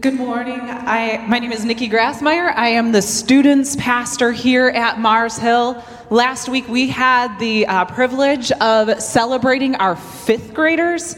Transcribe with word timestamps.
Good 0.00 0.14
morning. 0.14 0.60
I, 0.62 1.26
my 1.28 1.38
name 1.38 1.52
is 1.52 1.62
Nikki 1.62 1.86
Grassmeyer. 1.86 2.54
I 2.56 2.70
am 2.70 2.90
the 2.90 3.02
students 3.02 3.76
pastor 3.76 4.32
here 4.32 4.68
at 4.68 4.98
Mars 4.98 5.36
Hill. 5.36 5.84
Last 6.08 6.48
week 6.48 6.66
we 6.68 6.88
had 6.88 7.38
the 7.38 7.66
uh, 7.66 7.84
privilege 7.84 8.50
of 8.52 8.98
celebrating 9.02 9.74
our 9.74 9.96
fifth 9.96 10.54
graders. 10.54 11.16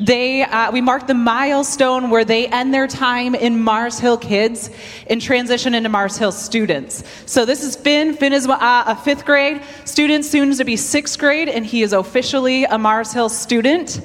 They, 0.00 0.42
uh, 0.42 0.72
we 0.72 0.80
marked 0.80 1.06
the 1.06 1.14
milestone 1.14 2.10
where 2.10 2.24
they 2.24 2.48
end 2.48 2.74
their 2.74 2.88
time 2.88 3.36
in 3.36 3.62
Mars 3.62 4.00
Hill 4.00 4.18
kids 4.18 4.68
and 5.08 5.22
transition 5.22 5.72
into 5.72 5.88
Mars 5.88 6.16
Hill 6.16 6.32
students. 6.32 7.04
So 7.26 7.44
this 7.44 7.62
is 7.62 7.76
Finn. 7.76 8.14
Finn 8.14 8.32
is 8.32 8.48
uh, 8.48 8.84
a 8.84 8.96
fifth 8.96 9.24
grade 9.24 9.62
student, 9.84 10.24
soon 10.24 10.52
to 10.56 10.64
be 10.64 10.76
sixth 10.76 11.20
grade, 11.20 11.48
and 11.48 11.64
he 11.64 11.82
is 11.82 11.92
officially 11.92 12.64
a 12.64 12.78
Mars 12.78 13.12
Hill 13.12 13.28
student. 13.28 14.00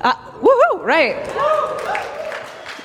Uh, 0.00 0.14
woohoo! 0.40 0.82
Right 0.82 2.17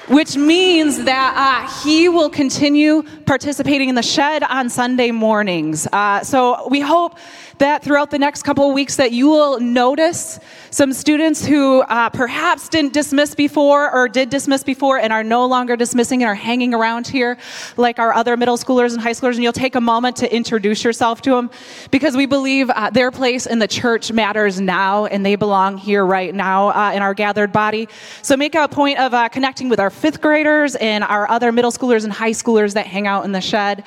which 0.08 0.36
means 0.36 1.04
that 1.06 1.34
uh, 1.36 1.84
he 1.84 2.10
will 2.10 2.30
continue 2.30 3.04
participating 3.26 3.90
in 3.90 3.96
the 3.96 4.04
shed 4.04 4.44
on 4.44 4.70
Sunday 4.70 5.12
mornings. 5.12 5.88
Uh, 5.94 6.22
so 6.24 6.68
we 6.70 6.82
hope 6.82 7.18
that 7.60 7.84
throughout 7.84 8.10
the 8.10 8.20
next 8.20 8.44
couple 8.44 8.68
of 8.68 8.74
weeks 8.74 8.96
that 8.96 9.12
you 9.12 9.30
will 9.30 9.60
notice 9.60 10.40
some 10.72 10.92
students 10.92 11.46
who 11.46 11.82
uh, 11.82 12.10
perhaps 12.10 12.68
didn't 12.68 12.94
dismiss 12.94 13.36
before 13.36 13.94
or 13.94 14.10
did 14.10 14.30
dismiss 14.30 14.64
before 14.64 14.98
and 14.98 15.14
are 15.14 15.24
no 15.24 15.46
longer 15.46 15.76
dismissing 15.76 16.24
and 16.24 16.30
are 16.30 16.36
hanging 16.36 16.74
around 16.74 17.08
here 17.08 17.38
like 17.78 18.00
our 18.00 18.14
other 18.14 18.36
middle 18.36 18.58
schoolers 18.58 18.94
and 18.94 19.02
high 19.02 19.12
schoolers. 19.12 19.36
And 19.36 19.44
you'll 19.44 19.54
take 19.54 19.76
a 19.76 19.82
moment 19.82 20.16
to 20.18 20.36
introduce 20.36 20.84
yourself 20.84 21.22
to 21.24 21.32
them 21.32 21.52
because 21.92 22.18
we 22.18 22.26
believe 22.26 22.70
uh, 22.70 22.90
their 22.90 23.12
place 23.12 23.46
in 23.46 23.60
the 23.60 23.68
church 23.68 24.12
matters 24.12 24.60
now 24.60 25.06
and 25.06 25.26
they 25.26 25.36
belong 25.36 25.78
here 25.78 26.06
right 26.06 26.34
now 26.34 26.70
uh, 26.70 26.92
in 26.94 27.02
our 27.02 27.14
gathered 27.14 27.52
body. 27.52 27.88
So 28.24 28.36
make 28.36 28.56
a 28.56 28.68
point 28.68 29.00
of 29.00 29.14
uh, 29.14 29.30
connecting 29.30 29.70
with 29.70 29.80
our 29.80 29.90
fifth 29.90 30.22
graders 30.22 30.76
and 30.76 31.04
our 31.04 31.30
other 31.30 31.52
middle 31.52 31.72
schoolers 31.72 32.04
and 32.04 32.12
high 32.12 32.32
schoolers 32.32 32.74
that 32.74 32.88
hang 32.88 33.08
out 33.08 33.26
in 33.26 33.32
the 33.32 33.42
shed. 33.42 33.84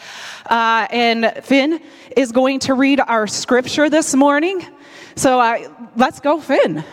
Uh, 0.47 0.87
and 0.91 1.33
finn 1.43 1.81
is 2.17 2.33
going 2.33 2.61
to 2.61 2.75
read 2.75 3.01
our 3.01 3.27
scripture 3.27 3.66
this 3.91 4.15
morning 4.15 4.65
so 5.17 5.41
uh, 5.41 5.59
let's 5.97 6.21
go, 6.21 6.39
Finn. 6.39 6.85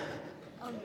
Um, 0.61 0.75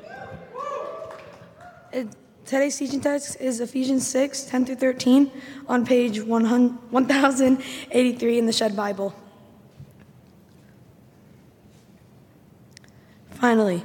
today's 2.44 2.76
teaching 2.76 3.00
text 3.00 3.40
is 3.40 3.60
Ephesians 3.60 4.04
6 4.08 4.46
10 4.46 4.66
through 4.66 4.74
13 4.74 5.30
on 5.68 5.86
page 5.86 6.20
1083 6.20 8.38
in 8.38 8.46
the 8.46 8.52
Shed 8.52 8.74
Bible. 8.74 9.14
Finally, 13.30 13.84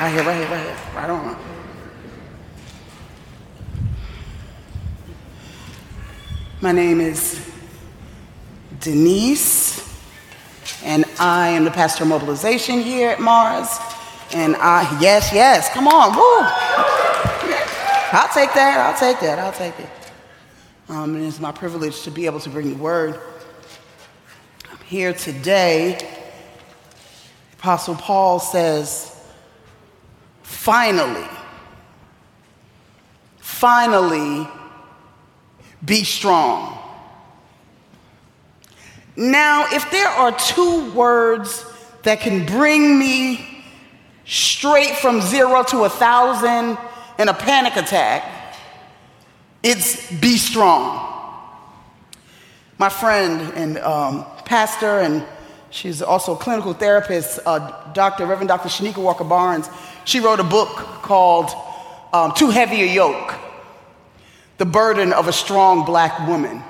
Right 0.00 0.12
here, 0.12 0.22
right 0.22 0.36
here, 0.36 0.48
right 0.48 0.64
here. 0.64 0.76
Right 0.94 1.10
on. 1.10 1.36
My 6.60 6.70
name 6.70 7.00
is 7.00 7.44
Denise, 8.78 9.82
and 10.84 11.04
I 11.18 11.48
am 11.48 11.64
the 11.64 11.72
pastor 11.72 12.04
of 12.04 12.10
mobilization 12.10 12.80
here 12.80 13.10
at 13.10 13.18
Mars. 13.18 13.76
And 14.34 14.54
I, 14.60 14.82
yes, 15.00 15.32
yes, 15.32 15.68
come 15.70 15.88
on, 15.88 16.14
woo. 16.14 16.46
I'll 18.12 18.32
take 18.32 18.54
that, 18.54 18.78
I'll 18.78 18.96
take 18.96 19.18
that, 19.18 19.40
I'll 19.40 19.50
take 19.50 19.80
it. 19.80 19.90
Um, 20.88 21.16
and 21.16 21.24
it's 21.24 21.40
my 21.40 21.50
privilege 21.50 22.02
to 22.02 22.12
be 22.12 22.26
able 22.26 22.38
to 22.38 22.50
bring 22.50 22.70
the 22.70 22.80
word. 22.80 23.20
I'm 24.70 24.78
here 24.86 25.12
today. 25.12 25.98
Apostle 27.54 27.96
Paul 27.96 28.38
says, 28.38 29.07
finally, 30.48 31.28
finally 33.38 34.48
be 35.84 36.02
strong. 36.04 36.78
Now, 39.14 39.66
if 39.70 39.90
there 39.90 40.08
are 40.08 40.32
two 40.38 40.90
words 40.92 41.66
that 42.02 42.20
can 42.20 42.46
bring 42.46 42.98
me 42.98 43.62
straight 44.24 44.96
from 44.96 45.20
zero 45.20 45.62
to 45.64 45.84
a 45.84 45.88
thousand 45.90 46.78
in 47.18 47.28
a 47.28 47.34
panic 47.34 47.76
attack, 47.76 48.56
it's 49.62 50.10
be 50.18 50.38
strong. 50.38 51.04
My 52.78 52.88
friend 52.88 53.52
and 53.54 53.78
um, 53.78 54.24
pastor, 54.46 55.00
and 55.00 55.26
she's 55.70 56.00
also 56.00 56.34
a 56.34 56.38
clinical 56.38 56.72
therapist, 56.72 57.40
uh, 57.44 57.92
Dr. 57.92 58.24
Reverend 58.24 58.48
Dr. 58.48 58.68
Chanequa 58.68 59.02
Walker-Barnes, 59.02 59.68
she 60.08 60.20
wrote 60.20 60.40
a 60.40 60.44
book 60.44 60.70
called 61.02 61.50
um, 62.14 62.32
Too 62.32 62.48
Heavy 62.48 62.80
a 62.80 62.86
Yoke 62.86 63.34
The 64.56 64.64
Burden 64.64 65.12
of 65.12 65.28
a 65.28 65.34
Strong 65.34 65.84
Black 65.84 66.26
Woman. 66.26 66.62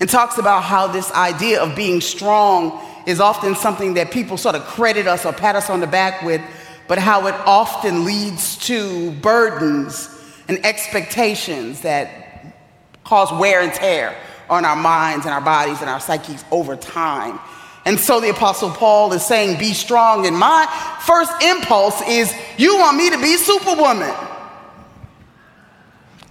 And 0.00 0.10
talks 0.10 0.36
about 0.36 0.64
how 0.64 0.86
this 0.86 1.10
idea 1.12 1.62
of 1.62 1.74
being 1.74 2.02
strong 2.02 2.78
is 3.06 3.20
often 3.20 3.54
something 3.54 3.94
that 3.94 4.10
people 4.10 4.36
sort 4.36 4.54
of 4.54 4.64
credit 4.64 5.06
us 5.06 5.24
or 5.24 5.32
pat 5.32 5.56
us 5.56 5.70
on 5.70 5.80
the 5.80 5.86
back 5.86 6.20
with, 6.22 6.42
but 6.88 6.98
how 6.98 7.26
it 7.26 7.34
often 7.46 8.04
leads 8.04 8.58
to 8.66 9.10
burdens 9.22 10.10
and 10.46 10.62
expectations 10.66 11.80
that 11.80 12.54
cause 13.02 13.32
wear 13.32 13.62
and 13.62 13.72
tear 13.72 14.14
on 14.50 14.66
our 14.66 14.76
minds 14.76 15.24
and 15.24 15.32
our 15.32 15.40
bodies 15.40 15.80
and 15.80 15.88
our 15.88 16.00
psyches 16.00 16.44
over 16.50 16.76
time. 16.76 17.40
And 17.84 18.00
so 18.00 18.20
the 18.20 18.30
Apostle 18.30 18.70
Paul 18.70 19.12
is 19.12 19.24
saying, 19.24 19.58
Be 19.58 19.74
strong. 19.74 20.26
And 20.26 20.36
my 20.36 20.66
first 21.06 21.32
impulse 21.42 22.00
is, 22.02 22.34
You 22.56 22.78
want 22.78 22.96
me 22.96 23.10
to 23.10 23.20
be 23.20 23.36
Superwoman. 23.36 24.14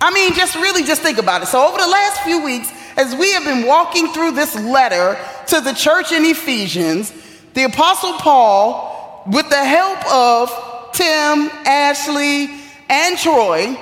I 0.02 0.12
mean, 0.12 0.34
just 0.34 0.56
really 0.56 0.84
just 0.84 1.02
think 1.02 1.18
about 1.18 1.44
it. 1.44 1.46
So, 1.46 1.66
over 1.66 1.78
the 1.78 1.88
last 1.88 2.22
few 2.24 2.44
weeks, 2.44 2.70
as 2.98 3.16
we 3.16 3.32
have 3.34 3.46
been 3.46 3.66
walking 3.66 4.12
through 4.12 4.32
this 4.32 4.54
letter 4.56 5.18
to 5.48 5.62
the 5.62 5.74
church 5.74 6.12
in 6.12 6.26
Ephesians, 6.26 7.14
the 7.54 7.64
Apostle 7.64 8.14
Paul, 8.14 9.24
with 9.28 9.50
the 9.50 9.64
help 9.64 10.06
of 10.12 10.92
Tim, 10.92 11.50
Ashley, 11.66 12.50
and 12.90 13.18
Troy, 13.18 13.80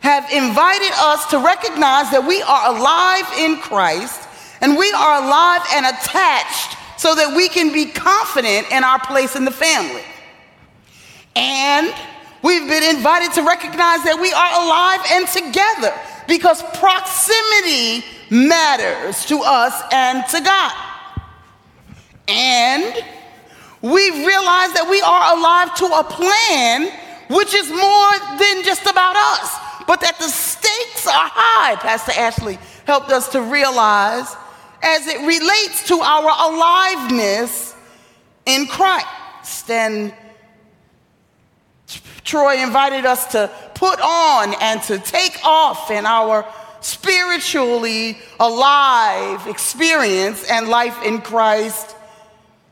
have 0.00 0.30
invited 0.30 0.92
us 0.94 1.26
to 1.30 1.38
recognize 1.38 2.10
that 2.12 2.24
we 2.24 2.40
are 2.42 2.76
alive 2.76 3.26
in 3.38 3.56
Christ 3.56 4.28
and 4.60 4.76
we 4.76 4.92
are 4.92 5.22
alive 5.22 5.62
and 5.72 5.86
attached 5.86 6.77
so 6.98 7.14
that 7.14 7.34
we 7.34 7.48
can 7.48 7.72
be 7.72 7.86
confident 7.86 8.70
in 8.70 8.84
our 8.84 8.98
place 8.98 9.36
in 9.36 9.44
the 9.44 9.50
family. 9.50 10.02
And 11.36 11.94
we've 12.42 12.68
been 12.68 12.96
invited 12.96 13.32
to 13.34 13.42
recognize 13.42 14.02
that 14.02 14.18
we 14.20 14.32
are 14.34 14.52
alive 14.66 15.00
and 15.14 15.26
together 15.28 15.94
because 16.26 16.60
proximity 16.76 18.04
matters 18.30 19.24
to 19.26 19.40
us 19.44 19.80
and 19.92 20.26
to 20.26 20.40
God. 20.40 20.72
And 22.26 23.04
we 23.80 24.10
realize 24.26 24.74
that 24.74 24.86
we 24.90 25.00
are 25.00 25.38
alive 25.38 25.74
to 25.76 25.86
a 25.86 26.04
plan 26.04 26.90
which 27.30 27.54
is 27.54 27.70
more 27.70 28.12
than 28.38 28.64
just 28.64 28.82
about 28.82 29.14
us, 29.14 29.54
but 29.86 30.00
that 30.00 30.18
the 30.18 30.28
stakes 30.28 31.06
are 31.06 31.30
high. 31.30 31.76
Pastor 31.76 32.12
Ashley 32.16 32.58
helped 32.86 33.10
us 33.10 33.28
to 33.28 33.40
realize 33.40 34.34
as 34.82 35.06
it 35.06 35.20
relates 35.26 35.88
to 35.88 35.94
our 36.00 36.50
aliveness 36.52 37.74
in 38.46 38.66
Christ. 38.66 39.70
And 39.70 40.14
Troy 42.24 42.62
invited 42.62 43.06
us 43.06 43.32
to 43.32 43.50
put 43.74 44.00
on 44.00 44.54
and 44.60 44.82
to 44.84 44.98
take 44.98 45.38
off 45.44 45.90
in 45.90 46.04
our 46.04 46.46
spiritually 46.80 48.18
alive 48.38 49.46
experience 49.46 50.48
and 50.50 50.68
life 50.68 51.02
in 51.04 51.20
Christ. 51.20 51.96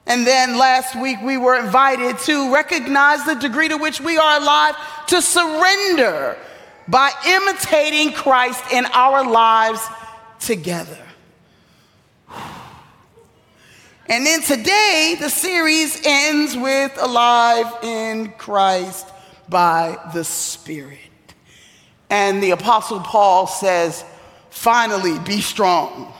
And 0.06 0.26
then 0.26 0.56
last 0.58 0.94
week 1.00 1.18
we 1.22 1.36
were 1.36 1.58
invited 1.58 2.18
to 2.20 2.52
recognize 2.52 3.24
the 3.24 3.34
degree 3.34 3.68
to 3.68 3.76
which 3.76 4.00
we 4.00 4.18
are 4.18 4.40
alive 4.40 4.76
to 5.08 5.20
surrender 5.20 6.36
by 6.86 7.10
imitating 7.26 8.12
Christ 8.12 8.62
in 8.72 8.86
our 8.86 9.28
lives 9.28 9.84
together. 10.38 11.05
And 14.08 14.24
then 14.24 14.40
today, 14.40 15.16
the 15.18 15.28
series 15.28 16.00
ends 16.04 16.56
with 16.56 16.96
Alive 17.00 17.66
in 17.82 18.32
Christ 18.38 19.08
by 19.48 19.98
the 20.14 20.22
Spirit. 20.22 20.98
And 22.08 22.40
the 22.40 22.52
Apostle 22.52 23.00
Paul 23.00 23.48
says, 23.48 24.04
finally, 24.50 25.18
be 25.20 25.40
strong. 25.40 26.12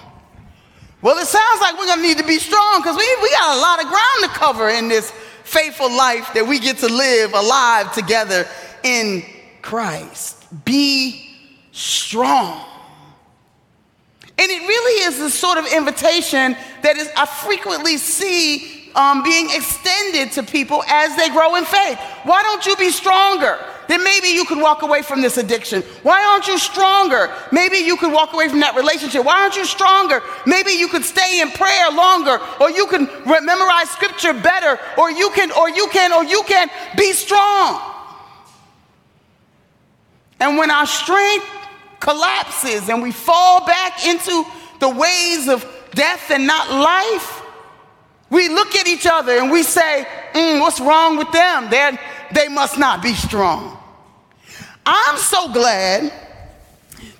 Well, 1.00 1.16
it 1.18 1.26
sounds 1.26 1.60
like 1.60 1.78
we're 1.78 1.86
going 1.86 2.00
to 2.00 2.08
need 2.08 2.18
to 2.18 2.26
be 2.26 2.38
strong 2.38 2.80
because 2.80 2.96
we, 2.96 3.16
we 3.22 3.30
got 3.30 3.56
a 3.56 3.60
lot 3.60 3.80
of 3.80 3.88
ground 3.88 4.22
to 4.22 4.28
cover 4.30 4.68
in 4.68 4.88
this 4.88 5.12
faithful 5.44 5.88
life 5.88 6.34
that 6.34 6.44
we 6.46 6.58
get 6.58 6.78
to 6.78 6.88
live 6.88 7.34
alive 7.34 7.92
together 7.92 8.48
in 8.82 9.22
Christ. 9.62 10.44
Be 10.64 11.36
strong. 11.70 12.64
And 14.38 14.50
it 14.50 14.68
really 14.68 15.04
is 15.04 15.18
the 15.18 15.30
sort 15.30 15.58
of 15.58 15.66
invitation 15.66 16.56
that 16.82 16.96
is, 16.96 17.10
I 17.16 17.26
frequently 17.26 17.96
see 17.96 18.90
um, 18.94 19.22
being 19.22 19.48
extended 19.50 20.32
to 20.32 20.42
people 20.42 20.82
as 20.88 21.16
they 21.16 21.30
grow 21.30 21.56
in 21.56 21.64
faith. 21.64 21.98
Why 22.24 22.42
don't 22.42 22.64
you 22.66 22.76
be 22.76 22.90
stronger? 22.90 23.58
then 23.88 24.02
maybe 24.02 24.28
you 24.28 24.44
could 24.44 24.58
walk 24.58 24.82
away 24.82 25.02
from 25.02 25.20
this 25.20 25.36
addiction. 25.36 25.82
Why 26.02 26.22
aren't 26.22 26.46
you 26.46 26.58
stronger? 26.58 27.32
Maybe 27.52 27.78
you 27.78 27.96
could 27.96 28.12
walk 28.12 28.32
away 28.32 28.48
from 28.48 28.60
that 28.60 28.74
relationship. 28.74 29.24
Why 29.24 29.42
aren't 29.42 29.56
you 29.56 29.64
stronger? 29.64 30.22
Maybe 30.46 30.72
you 30.72 30.88
could 30.88 31.04
stay 31.04 31.40
in 31.40 31.50
prayer 31.50 31.90
longer, 31.90 32.38
or 32.60 32.70
you 32.70 32.86
can 32.86 33.08
memorize 33.26 33.90
scripture 33.90 34.32
better, 34.32 34.78
or 34.98 35.10
you 35.10 35.30
can, 35.30 35.52
or 35.52 35.70
you 35.70 35.88
can, 35.92 36.12
or 36.12 36.24
you 36.24 36.42
can 36.46 36.68
be 36.96 37.12
strong. 37.12 37.80
And 40.40 40.58
when 40.58 40.70
our 40.70 40.86
strength 40.86 41.46
collapses 42.00 42.88
and 42.88 43.02
we 43.02 43.12
fall 43.12 43.64
back 43.66 44.06
into 44.06 44.44
the 44.80 44.88
ways 44.88 45.48
of 45.48 45.66
death 45.92 46.30
and 46.30 46.46
not 46.46 46.70
life, 46.70 47.42
we 48.30 48.48
look 48.48 48.74
at 48.74 48.86
each 48.86 49.06
other 49.06 49.32
and 49.38 49.50
we 49.50 49.62
say, 49.62 50.06
mm, 50.32 50.60
What's 50.60 50.80
wrong 50.80 51.16
with 51.16 51.30
them? 51.32 51.70
They're, 51.70 51.98
they 52.32 52.48
must 52.48 52.78
not 52.78 53.02
be 53.02 53.14
strong. 53.14 53.78
I'm 54.84 55.16
so 55.16 55.52
glad 55.52 56.12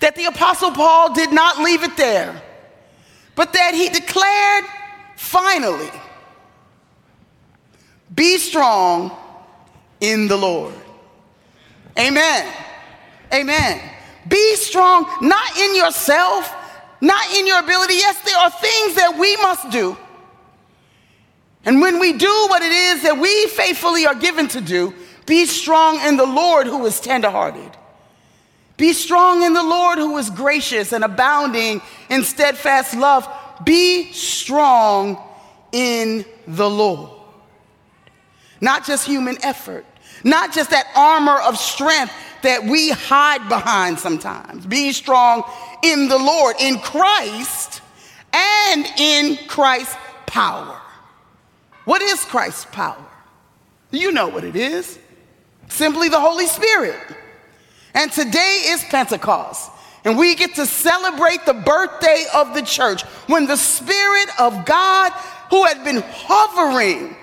that 0.00 0.14
the 0.14 0.26
Apostle 0.26 0.73
Paul 0.73 1.14
did 1.14 1.32
not 1.32 1.58
leave 1.58 1.82
it 1.82 1.96
there, 1.96 2.43
but 3.34 3.52
that 3.52 3.75
he 3.75 3.88
declared 3.88 4.64
finally, 5.17 5.90
be 8.14 8.38
strong 8.38 9.17
in 10.00 10.28
the 10.28 10.37
Lord. 10.37 10.75
Amen. 11.99 12.52
Amen. 13.32 13.95
Be 14.28 14.56
strong, 14.56 15.06
not 15.23 15.56
in 15.56 15.76
yourself, 15.76 16.52
not 17.00 17.26
in 17.34 17.46
your 17.46 17.61
ability. 17.61 17.94
Yes, 17.94 18.20
there 18.23 18.38
are 18.38 18.50
things 18.50 18.94
that 18.96 19.17
we 19.19 19.37
must 19.37 19.70
do. 19.70 19.96
And 21.64 21.81
when 21.81 21.99
we 21.99 22.12
do 22.12 22.46
what 22.49 22.62
it 22.62 22.73
is 22.73 23.02
that 23.02 23.19
we 23.19 23.46
faithfully 23.49 24.06
are 24.06 24.14
given 24.14 24.49
to 24.49 24.61
do, 24.61 24.94
be 25.26 25.46
strong 25.46 26.00
in 26.00 26.17
the 26.17 26.26
Lord 26.26 26.67
who 26.67 26.87
is 26.87 27.00
tenderhearted. 27.00 27.76
Be 28.76 28.93
strong 28.93 29.43
in 29.43 29.52
the 29.52 29.62
Lord 29.62 29.99
who 29.99 30.17
is 30.19 30.31
gracious 30.31 30.93
and 30.93 31.02
abounding 31.02 31.81
in 32.11 32.23
steadfast 32.23 32.94
love. 32.94 33.28
Be 33.64 34.12
strong 34.12 35.19
in 35.73 36.25
the 36.46 36.69
Lord. 36.69 37.11
Not 38.61 38.87
just 38.87 39.06
human 39.06 39.43
effort, 39.43 39.84
not 40.25 40.52
just 40.52 40.70
that 40.70 40.87
armor 40.94 41.38
of 41.40 41.58
strength 41.58 42.12
that 42.46 42.62
we 42.62 42.90
hide 42.90 43.48
behind 43.48 43.98
sometimes. 43.98 44.64
Be 44.66 44.93
strong 44.93 45.43
in 45.82 46.06
the 46.08 46.16
Lord, 46.16 46.54
in 46.60 46.78
Christ, 46.78 47.82
and 48.32 48.87
in 48.96 49.37
Christ's 49.48 49.96
power. 50.26 50.81
What 51.87 52.02
is 52.02 52.25
Christ's 52.25 52.66
power? 52.66 53.04
You 53.90 54.12
know 54.12 54.28
what 54.28 54.44
it 54.44 54.54
is. 54.54 54.96
Simply 55.69 56.08
the 56.08 56.20
Holy 56.20 56.46
Spirit. 56.46 57.00
And 57.94 58.12
today 58.12 58.62
is 58.66 58.84
Pentecost. 58.84 59.72
And 60.04 60.16
we 60.16 60.37
get 60.37 60.54
to 60.54 60.66
celebrate 60.66 61.44
the 61.46 61.54
birthday 61.54 62.26
of 62.32 62.54
the 62.54 62.62
church 62.62 63.02
when 63.26 63.46
the 63.46 63.56
Spirit 63.56 64.28
of 64.38 64.64
God, 64.64 65.10
who 65.50 65.64
had 65.64 65.82
been 65.82 66.00
hovering 66.06 67.16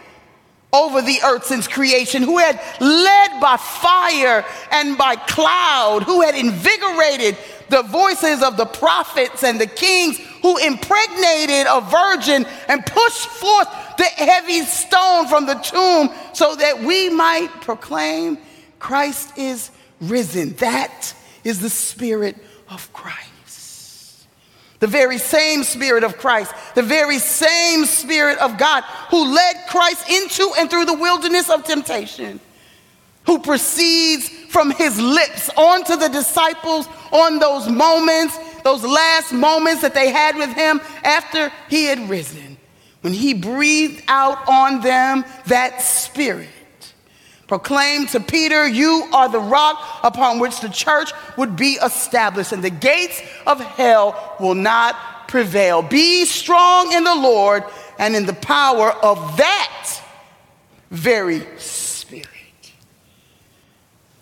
over 0.73 1.01
the 1.01 1.19
earth 1.23 1.45
since 1.45 1.67
creation, 1.67 2.23
who 2.23 2.39
had 2.39 2.59
led 2.81 3.39
by 3.39 3.55
fire 3.57 4.43
and 4.71 4.97
by 4.97 5.15
cloud, 5.15 6.03
who 6.03 6.21
had 6.21 6.35
invigorated 6.35 7.37
the 7.69 7.83
voices 7.83 8.41
of 8.43 8.57
the 8.57 8.65
prophets 8.65 9.43
and 9.43 9.61
the 9.61 9.67
kings, 9.67 10.19
who 10.41 10.57
impregnated 10.57 11.67
a 11.69 11.79
virgin 11.81 12.45
and 12.67 12.85
pushed 12.85 13.27
forth 13.27 13.67
the 13.97 14.03
heavy 14.03 14.61
stone 14.61 15.27
from 15.27 15.45
the 15.45 15.53
tomb 15.55 16.09
so 16.33 16.55
that 16.55 16.79
we 16.79 17.09
might 17.09 17.49
proclaim 17.61 18.37
Christ 18.79 19.37
is 19.37 19.71
risen. 20.01 20.53
That 20.55 21.13
is 21.43 21.59
the 21.59 21.69
Spirit 21.69 22.35
of 22.69 22.91
Christ. 22.91 23.32
The 24.83 24.87
very 24.87 25.17
same 25.17 25.63
Spirit 25.63 26.03
of 26.03 26.17
Christ, 26.17 26.53
the 26.75 26.81
very 26.81 27.17
same 27.17 27.85
Spirit 27.85 28.37
of 28.39 28.57
God 28.57 28.83
who 29.11 29.33
led 29.33 29.55
Christ 29.69 30.09
into 30.09 30.51
and 30.59 30.69
through 30.69 30.83
the 30.83 30.93
wilderness 30.93 31.49
of 31.49 31.63
temptation, 31.63 32.41
who 33.25 33.39
proceeds 33.39 34.27
from 34.27 34.71
his 34.71 34.99
lips 34.99 35.49
onto 35.55 35.95
the 35.95 36.09
disciples 36.09 36.89
on 37.13 37.39
those 37.39 37.69
moments, 37.69 38.37
those 38.63 38.83
last 38.83 39.31
moments 39.31 39.83
that 39.83 39.93
they 39.93 40.09
had 40.09 40.35
with 40.35 40.51
him 40.51 40.81
after 41.05 41.49
he 41.69 41.85
had 41.85 42.09
risen 42.09 42.57
when 42.99 43.13
he 43.13 43.33
breathed 43.33 44.03
out 44.09 44.37
on 44.49 44.81
them 44.81 45.23
that 45.45 45.81
spirit. 45.81 46.49
Proclaimed 47.47 48.09
to 48.09 48.19
Peter, 48.19 48.67
You 48.67 49.07
are 49.13 49.29
the 49.29 49.39
rock 49.39 50.01
upon 50.03 50.39
which 50.39 50.61
the 50.61 50.69
church 50.69 51.11
would 51.37 51.55
be 51.55 51.73
established, 51.73 52.51
and 52.51 52.63
the 52.63 52.69
gates 52.69 53.21
of 53.45 53.59
hell 53.59 54.35
will 54.39 54.55
not 54.55 54.95
prevail. 55.27 55.81
Be 55.81 56.25
strong 56.25 56.93
in 56.93 57.03
the 57.03 57.15
Lord 57.15 57.63
and 57.97 58.15
in 58.15 58.25
the 58.25 58.33
power 58.33 58.91
of 58.91 59.37
that 59.37 60.01
very 60.89 61.45
spirit. 61.57 62.27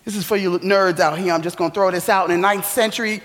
This 0.05 0.15
is 0.15 0.25
for 0.25 0.37
you 0.37 0.57
nerds 0.59 0.99
out 0.99 1.19
here. 1.19 1.33
I'm 1.33 1.41
just 1.41 1.57
going 1.57 1.69
to 1.69 1.75
throw 1.75 1.91
this 1.91 2.09
out. 2.09 2.29
In 2.29 2.37
the 2.37 2.41
ninth 2.41 2.65
century, 2.65 3.21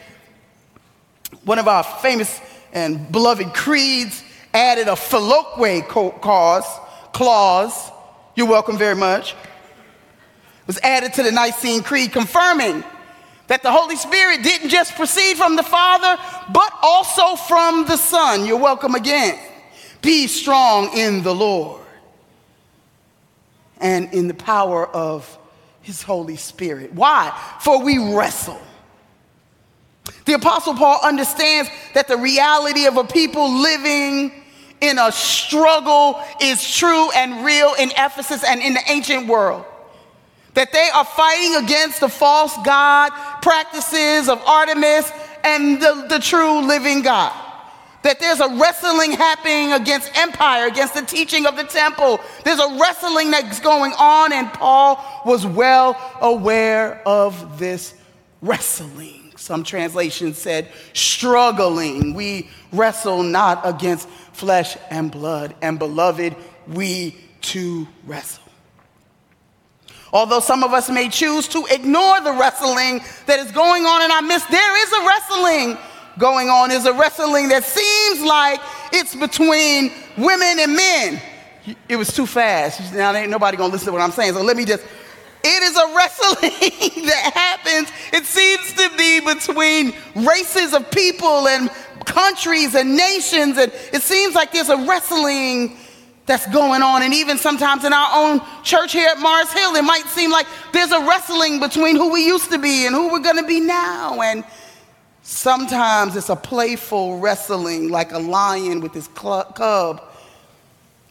one 1.45 1.59
of 1.59 1.69
our 1.69 1.83
famous 1.83 2.41
and 2.73 3.11
beloved 3.11 3.55
creeds 3.55 4.23
added 4.53 4.89
a 4.89 4.97
clause, 4.97 6.67
clause, 7.13 7.91
you're 8.35 8.47
welcome 8.47 8.77
very 8.77 8.95
much, 8.95 9.35
was 10.67 10.79
added 10.83 11.15
to 11.15 11.23
the 11.23 11.33
Nicene 11.33 11.83
Creed, 11.83 12.13
confirming 12.13 12.85
that 13.47 13.63
the 13.63 13.71
Holy 13.71 13.97
Spirit 13.97 14.43
didn't 14.43 14.71
just 14.71 14.95
proceed 14.95 15.37
from 15.37 15.57
the 15.57 15.63
Father, 15.63 16.21
but 16.53 16.73
also 16.83 17.37
from 17.37 17.87
the 17.87 17.97
Son. 17.97 18.45
You're 18.45 18.59
welcome 18.59 18.95
again. 18.95 19.39
Be 20.03 20.27
strong 20.27 20.97
in 20.97 21.23
the 21.23 21.35
Lord 21.35 21.83
and 23.81 24.13
in 24.13 24.29
the 24.29 24.35
power 24.35 24.87
of 24.87 25.39
His 25.83 26.03
Holy 26.03 26.37
Spirit. 26.37 26.93
Why? 26.93 27.37
For 27.61 27.83
we 27.83 28.15
wrestle 28.15 28.61
the 30.27 30.35
Apostle 30.35 30.75
Paul 30.75 31.01
understands 31.03 31.71
that 31.95 32.09
the 32.09 32.17
reality 32.17 32.87
of 32.87 32.97
a 32.97 33.05
people 33.05 33.61
living 33.61 34.33
in 34.81 34.99
a 34.99 35.11
struggle 35.13 36.21
is 36.41 36.77
true 36.77 37.11
and 37.13 37.45
real 37.45 37.75
in 37.79 37.91
Ephesus 37.93 38.45
and 38.45 38.61
in 38.61 38.75
the 38.75 38.83
ancient 38.89 39.29
world. 39.29 39.65
That 40.57 40.73
they 40.73 40.89
are 40.95 41.05
fighting 41.05 41.65
against 41.65 42.01
the 42.01 42.09
false 42.09 42.57
God 42.65 43.11
practices 43.43 44.29
of 44.29 44.43
Artemis 44.47 45.13
and 45.45 45.81
the, 45.81 46.07
the 46.09 46.19
true 46.19 46.67
living 46.67 47.03
God. 47.03 47.33
That 48.03 48.21
there's 48.21 48.41
a 48.41 48.49
wrestling 48.49 49.13
happening 49.13 49.73
against 49.73 50.17
empire, 50.17 50.67
against 50.67 50.95
the 50.95 51.03
teaching 51.03 51.45
of 51.45 51.57
the 51.57 51.65
temple. 51.65 52.21
There's 52.45 52.59
a 52.59 52.79
wrestling 52.81 53.33
that's 53.33 53.61
going 53.61 53.93
on, 53.99 54.33
and 54.33 54.51
Paul 54.53 55.05
was 55.27 55.45
well 55.45 55.95
aware 56.21 57.03
of 57.07 57.59
this 57.59 57.95
wrestling. 58.41 59.33
Some 59.37 59.63
translations 59.63 60.39
said, 60.39 60.69
struggling. 60.95 62.15
We 62.15 62.49
wrestle 62.73 63.23
not 63.23 63.61
against 63.65 64.09
flesh 64.09 64.77
and 64.89 65.13
blood. 65.13 65.55
And 65.61 65.79
beloved, 65.79 66.35
we 66.67 67.15
too 67.43 67.87
wrestle. 68.07 68.46
Although 70.17 70.41
some 70.41 70.65
of 70.65 70.73
us 70.73 70.89
may 70.89 71.11
choose 71.11 71.47
to 71.49 71.67
ignore 71.71 72.23
the 72.23 72.33
wrestling 72.33 73.03
that 73.27 73.39
is 73.39 73.53
going 73.53 73.85
on 73.85 74.01
in 74.03 74.11
our 74.11 74.23
midst, 74.23 74.51
there 74.51 74.83
is 74.83 74.93
a 74.93 75.07
wrestling 75.07 75.77
going 76.19 76.49
on. 76.49 76.71
Is 76.71 76.87
a 76.87 76.95
wrestling 76.95 77.49
that 77.49 77.65
seems 77.65 78.25
like 78.27 78.59
it's 78.95 79.15
between 79.15 79.93
women 80.17 80.59
and 80.59 80.75
men. 80.75 81.21
It 81.87 81.97
was 81.97 82.15
too 82.15 82.25
fast. 82.25 82.95
Now 82.95 83.13
ain't 83.13 83.31
nobody 83.31 83.59
gonna 83.59 83.71
listen 83.71 83.89
to 83.89 83.93
what 83.93 84.01
I'm 84.01 84.11
saying. 84.11 84.33
So 84.33 84.43
let 84.43 84.57
me 84.57 84.65
just 84.65 84.87
it 85.45 85.63
is 85.63 85.77
a 85.77 85.95
wrestling 85.95 87.05
that 87.05 87.33
happens, 87.35 87.93
it 88.15 88.25
seems 88.25 88.73
to 88.73 88.97
be 88.97 89.21
between 89.21 89.93
races 90.27 90.73
of 90.73 90.91
people 90.91 91.47
and 91.47 91.71
countries 92.07 92.75
and 92.75 92.97
nations. 92.97 93.59
And 93.59 93.71
it 93.93 94.01
seems 94.01 94.35
like 94.35 94.51
there's 94.51 94.71
a 94.71 94.79
wrestling 94.87 95.77
that's 96.27 96.47
going 96.49 96.83
on. 96.83 97.03
And 97.03 97.15
even 97.15 97.39
sometimes 97.39 97.85
in 97.85 97.93
our 97.93 98.09
own 98.13 98.41
church 98.63 98.93
here 98.93 99.09
at 99.09 99.19
Mars 99.19 99.53
Hill, 99.53 99.75
it 99.77 99.83
might 99.83 100.07
seem 100.07 100.31
like 100.31 100.47
there's 100.73 100.91
a 100.91 101.01
wrestling 101.01 101.61
between 101.61 101.97
who 101.97 102.13
we 102.13 102.27
used 102.27 102.51
to 102.51 102.59
be 102.59 102.87
and 102.87 102.95
who 102.95 103.11
we're 103.11 103.21
going 103.21 103.37
to 103.37 103.47
be 103.47 103.61
now. 103.61 104.21
And 104.21 104.45
sometimes 105.23 106.17
it's 106.17 106.29
a 106.29 106.37
playful 106.37 107.21
wrestling 107.21 107.89
like 107.89 108.13
a 108.13 108.19
lion 108.19 108.81
with 108.81 108.93
his 108.93 109.09
cub. 109.09 110.03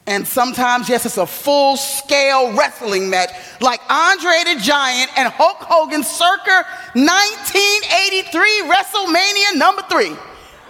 And 0.08 0.28
sometimes, 0.28 0.88
yes, 0.88 1.06
it's 1.06 1.18
a 1.18 1.26
full 1.26 1.78
scale 1.78 2.56
wrestling 2.56 3.10
match 3.10 3.32
like 3.60 3.82
Andre 3.90 4.54
the 4.54 4.60
Giant 4.62 5.10
and 5.18 5.30
Hulk 5.30 5.58
Hogan 5.62 6.04
circa 6.04 6.64
1983 6.94 8.64
WrestleMania 8.70 9.58
number 9.58 9.82
three. 9.90 10.16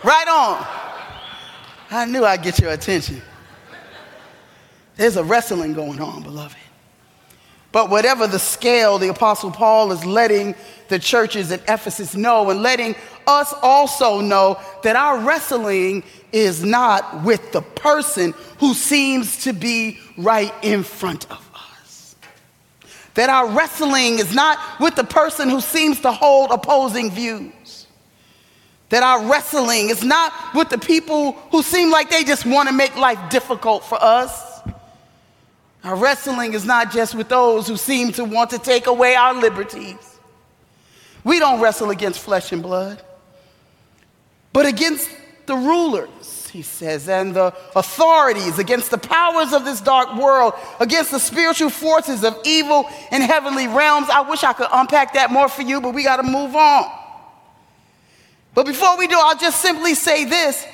Right 0.03 0.27
on. 0.29 0.65
I 1.91 2.05
knew 2.05 2.23
I'd 2.23 2.43
get 2.43 2.59
your 2.59 2.71
attention. 2.71 3.21
There's 4.97 5.17
a 5.17 5.23
wrestling 5.23 5.73
going 5.73 5.99
on, 5.99 6.23
beloved. 6.23 6.57
But 7.71 7.89
whatever 7.89 8.25
the 8.25 8.39
scale, 8.39 8.97
the 8.97 9.09
Apostle 9.09 9.51
Paul 9.51 9.91
is 9.91 10.05
letting 10.05 10.55
the 10.87 10.97
churches 10.97 11.51
at 11.51 11.61
Ephesus 11.63 12.15
know 12.15 12.49
and 12.49 12.61
letting 12.61 12.95
us 13.27 13.53
also 13.61 14.21
know 14.21 14.57
that 14.83 14.95
our 14.95 15.19
wrestling 15.19 16.03
is 16.31 16.63
not 16.63 17.23
with 17.23 17.51
the 17.51 17.61
person 17.61 18.33
who 18.59 18.73
seems 18.73 19.43
to 19.43 19.51
be 19.51 19.99
right 20.17 20.53
in 20.61 20.83
front 20.83 21.29
of 21.29 21.49
us. 21.53 22.15
That 23.15 23.29
our 23.29 23.49
wrestling 23.49 24.19
is 24.19 24.33
not 24.33 24.57
with 24.79 24.95
the 24.95 25.03
person 25.03 25.49
who 25.49 25.59
seems 25.59 25.99
to 26.01 26.13
hold 26.13 26.51
opposing 26.51 27.11
views. 27.11 27.87
That 28.87 29.03
our 29.03 29.29
wrestling 29.29 29.89
is 29.89 30.01
not 30.01 30.31
with 30.53 30.69
the 30.69 30.77
people 30.77 31.33
who 31.51 31.61
seem 31.61 31.91
like 31.91 32.09
they 32.09 32.23
just 32.23 32.45
want 32.45 32.69
to 32.69 32.73
make 32.73 32.95
life 32.95 33.19
difficult 33.29 33.83
for 33.83 34.01
us. 34.01 34.44
Our 35.85 35.95
wrestling 35.95 36.55
is 36.55 36.65
not 36.65 36.91
just 36.91 37.13
with 37.13 37.29
those 37.29 37.67
who 37.67 37.77
seem 37.77 38.11
to 38.13 38.25
want 38.25 38.49
to 38.49 38.57
take 38.57 38.87
away 38.87 39.13
our 39.13 39.35
liberties. 39.35 40.17
We 41.23 41.37
don't 41.37 41.61
wrestle 41.61 41.91
against 41.91 42.19
flesh 42.19 42.51
and 42.51 42.63
blood, 42.63 43.03
but 44.51 44.65
against 44.65 45.07
the 45.45 45.55
rulers, 45.55 46.47
he 46.47 46.63
says, 46.63 47.07
and 47.07 47.35
the 47.35 47.53
authorities, 47.75 48.57
against 48.57 48.89
the 48.89 48.97
powers 48.97 49.53
of 49.53 49.63
this 49.63 49.79
dark 49.79 50.15
world, 50.15 50.55
against 50.79 51.11
the 51.11 51.19
spiritual 51.19 51.69
forces 51.69 52.23
of 52.23 52.35
evil 52.43 52.89
in 53.11 53.21
heavenly 53.21 53.67
realms. 53.67 54.07
I 54.09 54.21
wish 54.21 54.43
I 54.43 54.53
could 54.53 54.69
unpack 54.73 55.13
that 55.13 55.31
more 55.31 55.47
for 55.47 55.61
you, 55.61 55.81
but 55.81 55.93
we 55.93 56.03
got 56.03 56.17
to 56.17 56.23
move 56.23 56.55
on. 56.55 56.91
But 58.55 58.65
before 58.65 58.97
we 58.97 59.05
do, 59.05 59.17
I'll 59.19 59.37
just 59.37 59.61
simply 59.61 59.93
say 59.93 60.25
this 60.25 60.65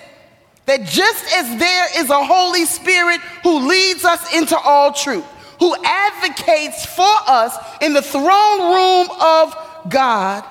that 0.65 0.85
just 0.85 1.25
as 1.35 1.59
there 1.59 1.87
is 1.99 2.09
a 2.09 2.25
Holy 2.25 2.65
Spirit 2.65 3.19
who 3.43 3.67
leads 3.67 4.05
us 4.05 4.33
into 4.33 4.57
all 4.57 4.93
truth, 4.93 5.25
who 5.59 5.75
advocates 5.83 6.85
for 6.85 7.15
us 7.27 7.57
in 7.81 7.93
the 7.93 8.01
throne 8.01 8.59
room 8.73 9.07
of 9.19 9.55
God, 9.89 10.43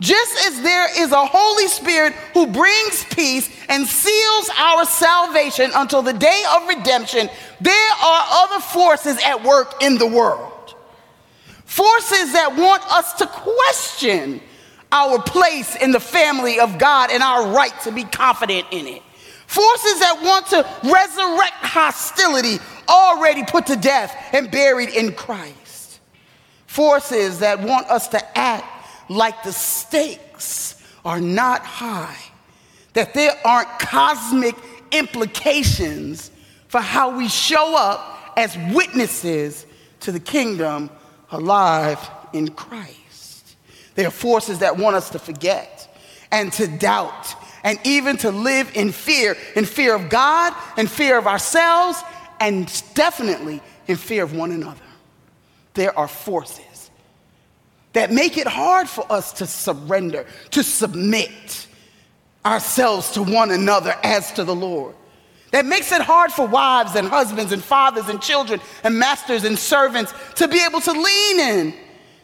just 0.00 0.46
as 0.46 0.62
there 0.62 0.88
is 1.02 1.12
a 1.12 1.26
Holy 1.26 1.68
Spirit 1.68 2.14
who 2.32 2.46
brings 2.46 3.04
peace 3.04 3.50
and 3.68 3.86
seals 3.86 4.50
our 4.56 4.86
salvation 4.86 5.70
until 5.74 6.00
the 6.00 6.14
day 6.14 6.42
of 6.54 6.68
redemption, 6.68 7.28
there 7.60 7.92
are 8.02 8.24
other 8.30 8.60
forces 8.60 9.18
at 9.24 9.44
work 9.44 9.82
in 9.82 9.98
the 9.98 10.06
world. 10.06 10.74
Forces 11.66 12.32
that 12.32 12.56
want 12.56 12.82
us 12.90 13.12
to 13.14 13.26
question 13.26 14.40
our 14.90 15.20
place 15.20 15.76
in 15.76 15.92
the 15.92 16.00
family 16.00 16.58
of 16.58 16.78
God 16.78 17.10
and 17.10 17.22
our 17.22 17.54
right 17.54 17.78
to 17.82 17.92
be 17.92 18.04
confident 18.04 18.66
in 18.70 18.86
it. 18.86 19.02
Forces 19.50 19.98
that 19.98 20.20
want 20.22 20.46
to 20.46 20.58
resurrect 20.88 21.54
hostility 21.54 22.60
already 22.88 23.42
put 23.42 23.66
to 23.66 23.74
death 23.74 24.16
and 24.32 24.48
buried 24.48 24.90
in 24.90 25.12
Christ. 25.12 25.98
Forces 26.68 27.40
that 27.40 27.60
want 27.60 27.88
us 27.88 28.06
to 28.10 28.38
act 28.38 29.10
like 29.10 29.42
the 29.42 29.52
stakes 29.52 30.80
are 31.04 31.20
not 31.20 31.62
high, 31.62 32.16
that 32.92 33.12
there 33.12 33.32
aren't 33.44 33.68
cosmic 33.80 34.54
implications 34.92 36.30
for 36.68 36.80
how 36.80 37.18
we 37.18 37.26
show 37.26 37.74
up 37.76 38.34
as 38.36 38.56
witnesses 38.72 39.66
to 39.98 40.12
the 40.12 40.20
kingdom 40.20 40.88
alive 41.32 41.98
in 42.32 42.50
Christ. 42.50 43.56
There 43.96 44.06
are 44.06 44.12
forces 44.12 44.60
that 44.60 44.76
want 44.76 44.94
us 44.94 45.10
to 45.10 45.18
forget 45.18 45.92
and 46.30 46.52
to 46.52 46.68
doubt 46.68 47.34
and 47.64 47.78
even 47.84 48.16
to 48.18 48.30
live 48.30 48.70
in 48.74 48.92
fear 48.92 49.36
in 49.54 49.64
fear 49.64 49.94
of 49.94 50.08
God, 50.08 50.54
in 50.76 50.86
fear 50.86 51.18
of 51.18 51.26
ourselves, 51.26 52.02
and 52.38 52.66
definitely 52.94 53.60
in 53.86 53.96
fear 53.96 54.22
of 54.22 54.34
one 54.34 54.52
another. 54.52 54.80
There 55.74 55.96
are 55.98 56.08
forces 56.08 56.90
that 57.92 58.12
make 58.12 58.38
it 58.38 58.46
hard 58.46 58.88
for 58.88 59.10
us 59.10 59.32
to 59.34 59.46
surrender, 59.46 60.26
to 60.50 60.62
submit 60.62 61.66
ourselves 62.44 63.10
to 63.12 63.22
one 63.22 63.50
another 63.50 63.94
as 64.02 64.32
to 64.32 64.44
the 64.44 64.54
Lord. 64.54 64.94
That 65.50 65.66
makes 65.66 65.90
it 65.90 66.00
hard 66.00 66.30
for 66.30 66.46
wives 66.46 66.94
and 66.94 67.08
husbands 67.08 67.52
and 67.52 67.62
fathers 67.62 68.08
and 68.08 68.22
children 68.22 68.60
and 68.84 68.98
masters 68.98 69.44
and 69.44 69.58
servants 69.58 70.14
to 70.36 70.46
be 70.46 70.64
able 70.64 70.80
to 70.80 70.92
lean 70.92 71.40
in 71.40 71.74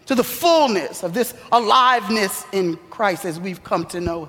to 0.07 0.15
the 0.15 0.23
fullness 0.23 1.03
of 1.03 1.13
this 1.13 1.35
aliveness 1.51 2.45
in 2.53 2.77
Christ 2.91 3.25
as 3.25 3.41
we've 3.41 3.65
come 3.65 3.85
to 3.87 4.01
know 4.01 4.29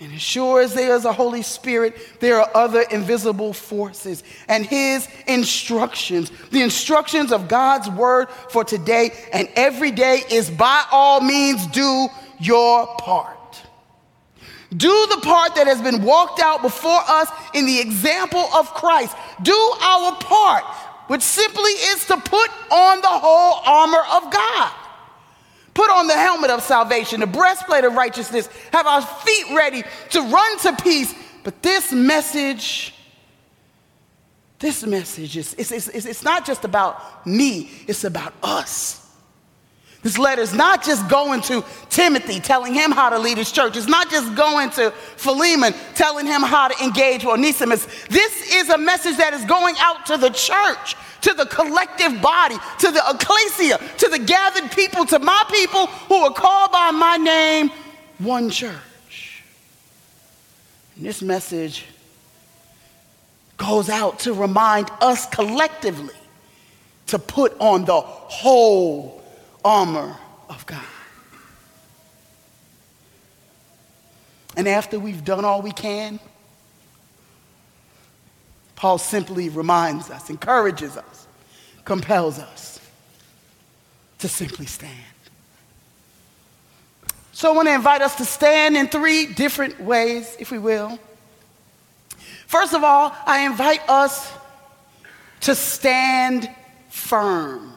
and 0.00 0.12
as 0.12 0.20
sure 0.20 0.60
as 0.60 0.74
there 0.74 0.96
is 0.96 1.04
a 1.04 1.12
Holy 1.12 1.42
Spirit, 1.42 1.96
there 2.18 2.40
are 2.40 2.50
other 2.54 2.82
invisible 2.82 3.52
forces. 3.52 4.24
And 4.48 4.66
His 4.66 5.08
instructions, 5.26 6.32
the 6.50 6.62
instructions 6.62 7.30
of 7.30 7.46
God's 7.46 7.88
word 7.88 8.28
for 8.50 8.64
today 8.64 9.12
and 9.32 9.48
every 9.54 9.92
day, 9.92 10.22
is 10.30 10.50
by 10.50 10.84
all 10.90 11.20
means 11.20 11.66
do 11.68 12.08
your 12.40 12.86
part. 12.96 13.38
Do 14.76 15.06
the 15.10 15.20
part 15.22 15.54
that 15.54 15.68
has 15.68 15.80
been 15.80 16.02
walked 16.02 16.40
out 16.40 16.60
before 16.60 17.00
us 17.06 17.30
in 17.54 17.64
the 17.64 17.78
example 17.78 18.44
of 18.56 18.74
Christ. 18.74 19.16
Do 19.42 19.54
our 19.80 20.16
part, 20.16 20.64
which 21.06 21.22
simply 21.22 21.70
is 21.70 22.04
to 22.06 22.16
put 22.16 22.50
on 22.72 23.00
the 23.00 23.06
whole 23.06 23.60
armor 23.64 24.02
of 24.12 24.32
God. 24.32 24.72
Put 25.74 25.90
on 25.90 26.06
the 26.06 26.14
helmet 26.14 26.50
of 26.50 26.62
salvation, 26.62 27.20
the 27.20 27.26
breastplate 27.26 27.84
of 27.84 27.94
righteousness, 27.94 28.48
have 28.72 28.86
our 28.86 29.02
feet 29.02 29.46
ready 29.54 29.82
to 30.10 30.20
run 30.22 30.58
to 30.60 30.76
peace. 30.76 31.12
But 31.42 31.62
this 31.62 31.92
message, 31.92 32.94
this 34.60 34.86
message 34.86 35.36
is 35.36 35.54
it's, 35.58 35.72
it's, 35.72 35.88
it's 35.88 36.22
not 36.22 36.46
just 36.46 36.64
about 36.64 37.26
me, 37.26 37.70
it's 37.88 38.04
about 38.04 38.32
us. 38.42 39.00
This 40.04 40.18
letter 40.18 40.42
is 40.42 40.52
not 40.52 40.84
just 40.84 41.08
going 41.08 41.40
to 41.42 41.64
Timothy, 41.88 42.38
telling 42.38 42.74
him 42.74 42.90
how 42.90 43.08
to 43.08 43.18
lead 43.18 43.38
his 43.38 43.50
church. 43.50 43.74
It's 43.74 43.88
not 43.88 44.10
just 44.10 44.34
going 44.36 44.68
to 44.72 44.90
Philemon, 44.90 45.72
telling 45.94 46.26
him 46.26 46.42
how 46.42 46.68
to 46.68 46.84
engage 46.84 47.24
with 47.24 47.32
Onesimus. 47.32 47.86
This 48.10 48.54
is 48.54 48.68
a 48.68 48.76
message 48.76 49.16
that 49.16 49.32
is 49.32 49.46
going 49.46 49.74
out 49.78 50.04
to 50.06 50.18
the 50.18 50.28
church 50.28 50.94
to 51.24 51.32
the 51.32 51.46
collective 51.46 52.20
body, 52.20 52.56
to 52.78 52.90
the 52.90 53.02
ecclesia, 53.08 53.78
to 53.96 54.08
the 54.08 54.18
gathered 54.18 54.70
people, 54.72 55.06
to 55.06 55.18
my 55.18 55.42
people 55.50 55.86
who 55.86 56.16
are 56.16 56.32
called 56.32 56.70
by 56.70 56.90
my 56.90 57.16
name, 57.16 57.70
one 58.18 58.50
church. 58.50 59.42
And 60.96 61.06
this 61.06 61.22
message 61.22 61.86
goes 63.56 63.88
out 63.88 64.18
to 64.20 64.34
remind 64.34 64.90
us 65.00 65.26
collectively 65.26 66.14
to 67.06 67.18
put 67.18 67.58
on 67.58 67.86
the 67.86 68.00
whole 68.02 69.22
armor 69.64 70.16
of 70.50 70.66
God. 70.66 70.84
And 74.58 74.68
after 74.68 74.98
we've 75.00 75.24
done 75.24 75.46
all 75.46 75.62
we 75.62 75.72
can, 75.72 76.20
Paul 78.84 78.98
simply 78.98 79.48
reminds 79.48 80.10
us, 80.10 80.28
encourages 80.28 80.98
us, 80.98 81.26
compels 81.86 82.38
us 82.38 82.78
to 84.18 84.28
simply 84.28 84.66
stand. 84.66 84.92
So 87.32 87.50
I 87.50 87.56
want 87.56 87.68
to 87.68 87.74
invite 87.74 88.02
us 88.02 88.14
to 88.16 88.26
stand 88.26 88.76
in 88.76 88.88
three 88.88 89.24
different 89.24 89.80
ways, 89.80 90.36
if 90.38 90.50
we 90.50 90.58
will. 90.58 90.98
First 92.46 92.74
of 92.74 92.84
all, 92.84 93.16
I 93.24 93.46
invite 93.46 93.88
us 93.88 94.30
to 95.40 95.54
stand 95.54 96.50
firm. 96.90 97.72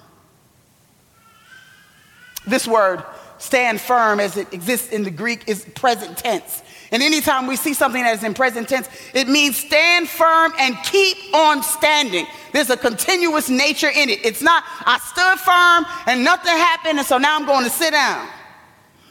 This 2.45 2.67
word, 2.67 3.01
stand 3.37 3.79
firm, 3.79 4.19
as 4.19 4.35
it 4.35 4.51
exists 4.51 4.89
in 4.89 5.03
the 5.03 5.11
Greek, 5.11 5.47
is 5.47 5.63
present 5.73 6.17
tense. 6.17 6.63
And 6.91 7.03
anytime 7.03 7.47
we 7.47 7.55
see 7.55 7.73
something 7.73 8.01
that 8.01 8.15
is 8.15 8.23
in 8.23 8.33
present 8.33 8.69
tense, 8.69 8.87
it 9.13 9.27
means 9.27 9.57
stand 9.57 10.07
firm 10.07 10.53
and 10.57 10.75
keep 10.83 11.17
on 11.33 11.61
standing. 11.61 12.25
There's 12.53 12.69
a 12.69 12.77
continuous 12.77 13.49
nature 13.49 13.89
in 13.89 14.09
it. 14.09 14.25
It's 14.25 14.41
not, 14.41 14.63
I 14.85 14.97
stood 14.99 15.39
firm 15.39 15.85
and 16.07 16.23
nothing 16.23 16.53
happened, 16.53 16.99
and 16.99 17.07
so 17.07 17.17
now 17.17 17.35
I'm 17.35 17.45
going 17.45 17.65
to 17.65 17.69
sit 17.69 17.91
down. 17.91 18.27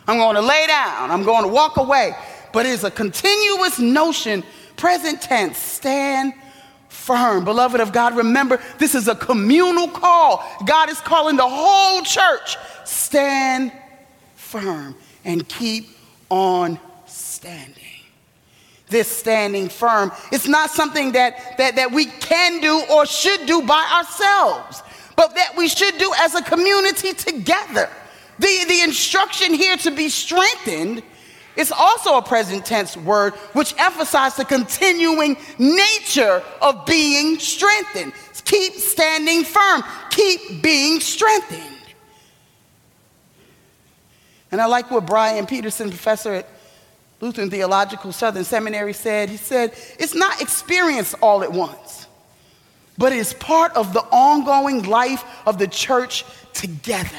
I'm 0.07 0.19
going 0.19 0.37
to 0.37 0.43
lay 0.43 0.67
down. 0.67 1.11
I'm 1.11 1.23
going 1.23 1.43
to 1.43 1.49
walk 1.49 1.77
away. 1.77 2.15
But 2.53 2.65
it's 2.65 2.85
a 2.85 2.91
continuous 2.91 3.79
notion, 3.79 4.43
present 4.77 5.21
tense, 5.21 5.59
stand 5.59 6.33
firm. 6.89 7.45
Beloved 7.45 7.81
of 7.81 7.93
God, 7.93 8.17
remember 8.17 8.61
this 8.79 8.95
is 8.95 9.09
a 9.09 9.15
communal 9.15 9.89
call. 9.89 10.45
God 10.65 10.89
is 10.89 11.01
calling 11.01 11.37
the 11.37 11.49
whole 11.49 12.03
church. 12.03 12.57
Stand 12.85 13.73
firm 14.37 14.95
and 15.25 15.47
keep 15.49 15.91
on 16.31 16.81
standing. 17.37 17.85
This 18.89 19.09
standing 19.09 19.69
firm, 19.69 20.11
it's 20.33 20.49
not 20.49 20.71
something 20.71 21.13
that, 21.13 21.59
that, 21.59 21.77
that 21.77 21.93
we 21.93 22.07
can 22.07 22.61
do 22.61 22.83
or 22.91 23.05
should 23.05 23.47
do 23.47 23.63
by 23.63 23.85
ourselves, 23.95 24.83
but 25.17 25.35
that 25.35 25.55
we 25.57 25.69
should 25.69 25.99
do 25.99 26.13
as 26.19 26.35
a 26.35 26.43
community 26.43 27.13
together. 27.13 27.91
The, 28.39 28.65
the 28.69 28.81
instruction 28.83 29.55
here 29.55 29.77
to 29.79 29.91
be 29.91 30.09
strengthened 30.09 31.03
is 31.57 31.73
also 31.73 32.17
a 32.17 32.23
present 32.23 32.65
tense 32.65 32.97
word 32.97 33.35
which 33.55 33.75
emphasizes 33.79 34.37
the 34.37 34.45
continuing 34.45 35.37
nature 35.59 36.43
of 36.63 36.87
being 36.87 37.39
strengthened. 37.39 38.13
Keep 38.45 38.75
standing 38.75 39.43
firm, 39.43 39.83
keep 40.11 40.63
being 40.63 41.01
strengthened. 41.01 41.65
And 44.53 44.61
I 44.61 44.67
like 44.67 44.91
what 44.91 45.05
Brian 45.07 45.47
Peterson, 45.47 45.89
professor 45.89 46.35
at 46.35 46.49
Lutheran 47.21 47.51
Theological 47.51 48.13
Southern 48.13 48.45
Seminary, 48.45 48.93
said. 48.93 49.31
He 49.31 49.37
said, 49.37 49.73
It's 49.99 50.15
not 50.15 50.41
experienced 50.41 51.15
all 51.23 51.43
at 51.43 51.53
once, 51.53 52.07
but 52.99 53.13
it 53.13 53.19
is 53.19 53.33
part 53.35 53.75
of 53.75 53.93
the 53.93 54.03
ongoing 54.13 54.83
life 54.83 55.25
of 55.47 55.59
the 55.59 55.67
church 55.67 56.25
together. 56.53 57.17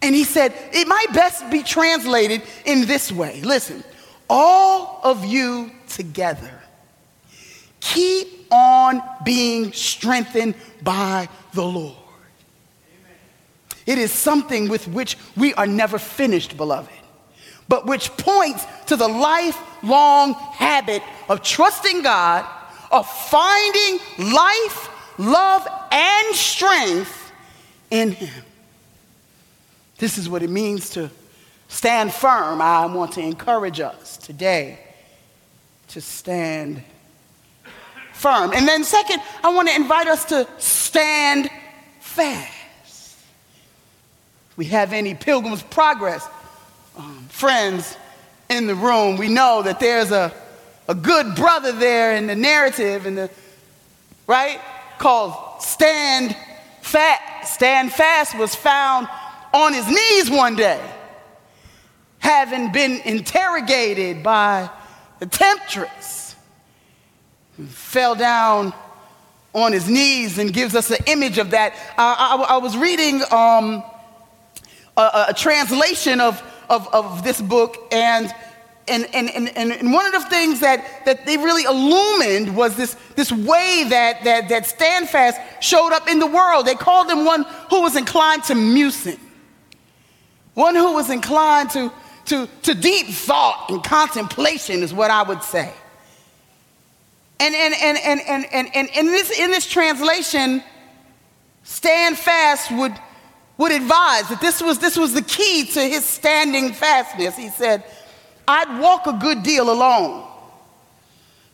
And 0.00 0.14
he 0.14 0.24
said, 0.24 0.54
It 0.72 0.88
might 0.88 1.12
best 1.12 1.50
be 1.50 1.62
translated 1.62 2.42
in 2.64 2.86
this 2.86 3.12
way 3.12 3.40
listen, 3.42 3.84
all 4.28 5.00
of 5.02 5.24
you 5.24 5.70
together, 5.88 6.60
keep 7.80 8.46
on 8.50 9.02
being 9.24 9.72
strengthened 9.72 10.54
by 10.82 11.28
the 11.52 11.64
Lord. 11.64 11.96
It 13.86 13.98
is 13.98 14.10
something 14.12 14.68
with 14.68 14.88
which 14.88 15.18
we 15.36 15.52
are 15.54 15.66
never 15.66 15.98
finished, 15.98 16.56
beloved, 16.56 16.90
but 17.68 17.86
which 17.86 18.10
points 18.16 18.64
to 18.86 18.96
the 18.96 19.08
lifelong 19.08 20.34
habit 20.34 21.02
of 21.28 21.42
trusting 21.42 22.02
God, 22.02 22.46
of 22.90 23.08
finding 23.08 23.98
life, 24.32 25.18
love, 25.18 25.66
and 25.90 26.34
strength 26.34 27.32
in 27.90 28.12
Him. 28.12 28.44
This 29.98 30.18
is 30.18 30.28
what 30.28 30.42
it 30.42 30.50
means 30.50 30.90
to 30.90 31.10
stand 31.68 32.12
firm. 32.12 32.60
I 32.60 32.86
want 32.86 33.12
to 33.12 33.20
encourage 33.20 33.80
us 33.80 34.16
today 34.16 34.78
to 35.88 36.00
stand 36.00 36.82
firm. 38.12 38.52
And 38.52 38.66
then, 38.66 38.84
second, 38.84 39.20
I 39.42 39.52
want 39.52 39.68
to 39.68 39.74
invite 39.74 40.06
us 40.06 40.24
to 40.26 40.48
stand 40.58 41.50
fast. 42.00 43.18
We 44.56 44.66
have 44.66 44.92
any 44.92 45.14
Pilgrim's 45.14 45.62
Progress 45.62 46.26
um, 46.96 47.26
friends 47.28 47.96
in 48.48 48.66
the 48.66 48.74
room, 48.74 49.16
we 49.16 49.28
know 49.28 49.62
that 49.62 49.80
there's 49.80 50.10
a, 50.10 50.32
a 50.88 50.94
good 50.94 51.34
brother 51.34 51.72
there 51.72 52.16
in 52.16 52.26
the 52.26 52.34
narrative, 52.34 53.06
in 53.06 53.14
the, 53.14 53.30
right? 54.26 54.60
Called 54.98 55.62
Stand 55.62 56.36
Fast. 56.82 57.54
Stand 57.54 57.92
Fast 57.92 58.38
was 58.38 58.54
found 58.54 59.08
on 59.52 59.72
his 59.72 59.88
knees 59.88 60.30
one 60.30 60.56
day, 60.56 60.80
having 62.18 62.72
been 62.72 63.00
interrogated 63.04 64.22
by 64.22 64.70
the 65.20 65.26
temptress, 65.26 66.34
fell 67.68 68.14
down 68.14 68.72
on 69.54 69.72
his 69.72 69.88
knees 69.88 70.38
and 70.38 70.52
gives 70.52 70.74
us 70.74 70.90
an 70.90 70.98
image 71.06 71.38
of 71.38 71.50
that. 71.50 71.74
I, 71.96 72.36
I, 72.48 72.54
I 72.54 72.56
was 72.56 72.76
reading 72.76 73.22
um, 73.30 73.84
a, 74.96 75.26
a, 75.28 75.34
translation 75.34 76.20
of, 76.20 76.42
of, 76.74 76.92
of 76.92 77.24
this 77.24 77.40
book, 77.40 77.76
and, 77.92 78.32
and, 78.88 79.06
and, 79.14 79.30
and, 79.30 79.72
and 79.72 79.92
one 79.92 80.06
of 80.06 80.12
the 80.12 80.28
things 80.28 80.60
that, 80.60 81.04
that 81.06 81.24
they 81.24 81.36
really 81.36 81.62
illumined 81.64 82.56
was 82.56 82.76
this, 82.76 82.96
this 83.16 83.32
way 83.32 83.86
that, 83.88 84.24
that, 84.24 84.48
that 84.48 84.66
Standfast 84.66 85.38
showed 85.60 85.92
up 85.92 86.08
in 86.08 86.18
the 86.18 86.26
world. 86.26 86.66
They 86.66 86.74
called 86.74 87.10
him 87.10 87.24
one 87.24 87.44
who 87.70 87.82
was 87.82 87.96
inclined 87.96 88.44
to 88.44 88.54
musing 88.54 89.18
one 90.54 90.76
who 90.76 90.92
was 90.94 91.10
inclined 91.10 91.70
to, 91.70 91.92
to, 92.26 92.48
to 92.62 92.74
deep 92.74 93.08
thought 93.08 93.66
and 93.68 93.82
contemplation, 93.82 94.82
is 94.82 94.94
what 94.94 95.10
I 95.10 95.22
would 95.22 95.42
say. 95.42 95.72
And, 97.40 97.54
and, 97.54 97.74
and, 97.74 97.98
and, 97.98 98.20
and, 98.26 98.46
and, 98.52 98.68
and 98.74 98.88
in, 98.94 99.06
this, 99.06 99.38
in 99.38 99.50
this 99.50 99.66
translation, 99.66 100.62
stand 101.64 102.16
fast 102.16 102.70
would, 102.70 102.94
would 103.56 103.72
advise 103.72 104.28
that 104.28 104.40
this 104.40 104.60
was, 104.60 104.78
this 104.78 104.96
was 104.96 105.14
the 105.14 105.22
key 105.22 105.66
to 105.66 105.80
his 105.80 106.04
standing 106.04 106.72
fastness. 106.72 107.36
He 107.36 107.48
said, 107.48 107.84
I'd 108.48 108.80
walk 108.80 109.06
a 109.06 109.12
good 109.12 109.42
deal 109.42 109.70
alone, 109.70 110.26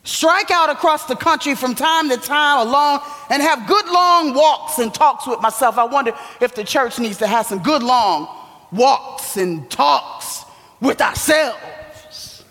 strike 0.03 0.49
out 0.51 0.69
across 0.69 1.05
the 1.05 1.15
country 1.15 1.55
from 1.55 1.75
time 1.75 2.09
to 2.09 2.17
time 2.17 2.67
alone, 2.67 2.99
and 3.29 3.41
have 3.41 3.67
good 3.67 3.85
long 3.87 4.33
walks 4.33 4.79
and 4.79 4.93
talks 4.93 5.27
with 5.27 5.41
myself. 5.41 5.77
I 5.77 5.85
wonder 5.85 6.13
if 6.41 6.55
the 6.55 6.63
church 6.63 6.99
needs 6.99 7.17
to 7.19 7.27
have 7.27 7.45
some 7.45 7.61
good 7.61 7.83
long 7.83 8.27
walks 8.71 9.37
and 9.37 9.69
talks 9.69 10.43
with 10.79 11.01
ourselves. 11.01 12.43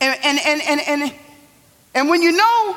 And, 0.00 0.18
and, 0.24 0.38
and, 0.44 0.62
and, 0.62 0.80
and, 0.88 1.14
and 1.94 2.08
when 2.08 2.22
you 2.22 2.32
know, 2.32 2.76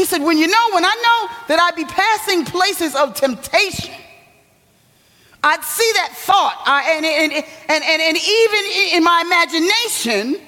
he 0.00 0.06
said, 0.06 0.22
when 0.22 0.38
you 0.38 0.46
know, 0.46 0.70
when 0.72 0.82
I 0.82 0.94
know 0.94 1.36
that 1.48 1.60
I'd 1.60 1.76
be 1.76 1.84
passing 1.84 2.46
places 2.46 2.94
of 2.94 3.12
temptation, 3.12 3.92
I'd 5.44 5.62
see 5.62 5.90
that 5.92 6.12
thought. 6.14 6.62
I, 6.64 6.92
and, 6.96 7.04
and, 7.04 7.32
and, 7.34 7.84
and, 7.84 8.00
and 8.00 8.16
even 8.16 8.96
in 8.96 9.04
my 9.04 9.22
imagination, 9.26 10.40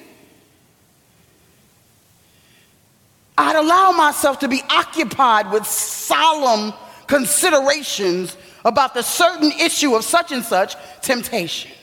I'd 3.37 3.55
allow 3.55 3.91
myself 3.91 4.39
to 4.39 4.47
be 4.47 4.63
occupied 4.71 5.51
with 5.51 5.67
solemn 5.67 6.73
considerations 7.05 8.35
about 8.65 8.95
the 8.95 9.03
certain 9.03 9.51
issue 9.51 9.93
of 9.93 10.03
such 10.03 10.31
and 10.31 10.43
such 10.43 10.75
temptations. 11.03 11.75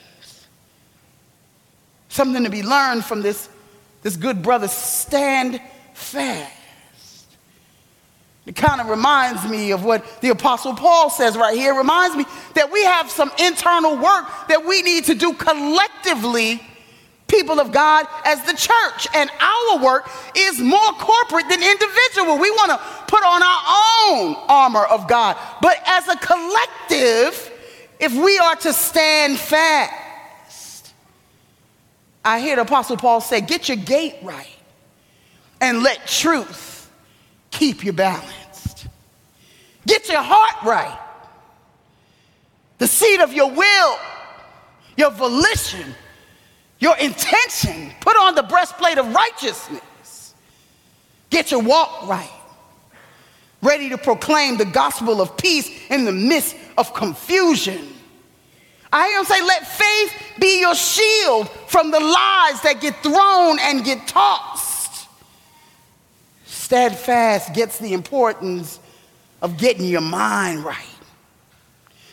Something 2.08 2.42
to 2.42 2.50
be 2.50 2.64
learned 2.64 3.04
from 3.04 3.22
this, 3.22 3.48
this 4.02 4.16
good 4.16 4.42
brother. 4.42 4.66
Stand 4.66 5.60
fast. 5.94 6.56
It 8.46 8.56
kind 8.56 8.80
of 8.80 8.88
reminds 8.88 9.46
me 9.48 9.70
of 9.70 9.84
what 9.84 10.04
the 10.22 10.30
Apostle 10.30 10.74
Paul 10.74 11.10
says 11.10 11.36
right 11.36 11.56
here. 11.56 11.74
It 11.74 11.78
reminds 11.78 12.16
me 12.16 12.24
that 12.54 12.72
we 12.72 12.82
have 12.84 13.10
some 13.10 13.30
internal 13.38 13.96
work 13.96 14.26
that 14.48 14.64
we 14.66 14.82
need 14.82 15.04
to 15.04 15.14
do 15.14 15.34
collectively 15.34 16.60
people 17.28 17.60
of 17.60 17.70
God 17.70 18.06
as 18.24 18.42
the 18.44 18.52
church. 18.52 19.06
And 19.14 19.30
our 19.40 19.84
work 19.84 20.10
is 20.36 20.58
more 20.58 20.92
corporate 20.98 21.48
than 21.48 21.62
individual. 21.62 22.38
We 22.38 22.50
want 22.50 22.70
to 22.72 22.78
put 23.06 23.22
on 23.22 23.42
our 23.42 23.62
own 24.08 24.36
armor 24.48 24.84
of 24.84 25.06
God. 25.06 25.36
But 25.60 25.76
as 25.86 26.08
a 26.08 26.16
collective, 26.16 27.52
if 28.00 28.14
we 28.14 28.38
are 28.38 28.56
to 28.56 28.72
stand 28.72 29.38
fast, 29.38 30.92
I 32.24 32.40
hear 32.40 32.56
the 32.56 32.62
Apostle 32.62 32.96
Paul 32.96 33.20
say, 33.20 33.40
get 33.42 33.68
your 33.68 33.76
gate 33.76 34.16
right 34.22 34.48
and 35.60 35.82
let 35.82 36.06
truth 36.06 36.69
keep 37.50 37.84
you 37.84 37.92
balanced. 37.92 38.86
Get 39.86 40.08
your 40.08 40.22
heart 40.22 40.64
right. 40.64 40.98
The 42.78 42.86
seat 42.86 43.20
of 43.20 43.32
your 43.32 43.50
will, 43.50 43.98
your 44.96 45.10
volition, 45.10 45.94
your 46.78 46.96
intention. 46.98 47.92
Put 48.00 48.16
on 48.16 48.34
the 48.34 48.42
breastplate 48.42 48.98
of 48.98 49.12
righteousness. 49.14 50.34
Get 51.28 51.50
your 51.50 51.62
walk 51.62 52.08
right. 52.08 52.30
Ready 53.62 53.90
to 53.90 53.98
proclaim 53.98 54.56
the 54.56 54.64
gospel 54.64 55.20
of 55.20 55.36
peace 55.36 55.68
in 55.90 56.04
the 56.04 56.12
midst 56.12 56.56
of 56.78 56.94
confusion. 56.94 57.86
I 58.92 59.08
hear 59.08 59.18
him 59.18 59.24
say, 59.24 59.42
let 59.42 59.66
faith 59.66 60.12
be 60.40 60.60
your 60.60 60.74
shield 60.74 61.48
from 61.68 61.90
the 61.90 62.00
lies 62.00 62.62
that 62.62 62.78
get 62.80 62.96
thrown 63.02 63.58
and 63.60 63.84
get 63.84 64.08
tossed. 64.08 64.69
Steadfast 66.70 67.52
gets 67.52 67.78
the 67.78 67.92
importance 67.92 68.78
of 69.42 69.58
getting 69.58 69.86
your 69.86 70.00
mind 70.00 70.64
right. 70.64 70.86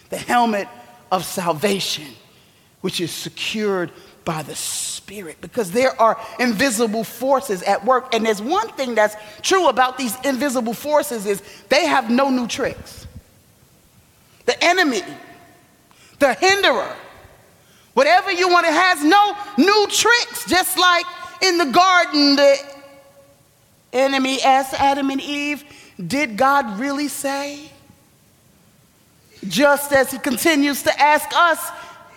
The 0.09 0.17
helmet 0.17 0.67
of 1.11 1.23
salvation, 1.23 2.07
which 2.81 2.99
is 2.99 3.11
secured 3.11 3.91
by 4.25 4.41
the 4.41 4.55
Spirit 4.55 5.37
because 5.41 5.69
there 5.69 6.01
are 6.01 6.19
invisible 6.39 7.03
forces 7.03 7.61
at 7.61 7.85
work. 7.85 8.15
And 8.15 8.25
there's 8.25 8.41
one 8.41 8.67
thing 8.69 8.95
that's 8.95 9.15
true 9.43 9.67
about 9.67 9.99
these 9.99 10.17
invisible 10.25 10.73
forces 10.73 11.27
is 11.27 11.43
they 11.69 11.85
have 11.85 12.09
no 12.09 12.31
new 12.31 12.47
tricks. 12.47 13.05
The 14.47 14.63
enemy, 14.63 15.03
the 16.17 16.33
hinderer, 16.33 16.95
whatever 17.93 18.31
you 18.31 18.49
want, 18.49 18.65
it 18.65 18.73
has 18.73 19.03
no 19.03 19.37
new 19.59 19.87
tricks. 19.91 20.49
Just 20.49 20.79
like 20.79 21.05
in 21.43 21.59
the 21.59 21.65
garden, 21.65 22.37
the 22.37 22.76
enemy 23.97 24.41
asked 24.41 24.73
Adam 24.73 25.09
and 25.09 25.21
Eve, 25.21 25.63
Did 26.05 26.37
God 26.37 26.79
really 26.79 27.07
say? 27.07 27.71
Just 29.47 29.93
as 29.93 30.11
he 30.11 30.17
continues 30.17 30.83
to 30.83 31.01
ask 31.01 31.29
us 31.35 31.71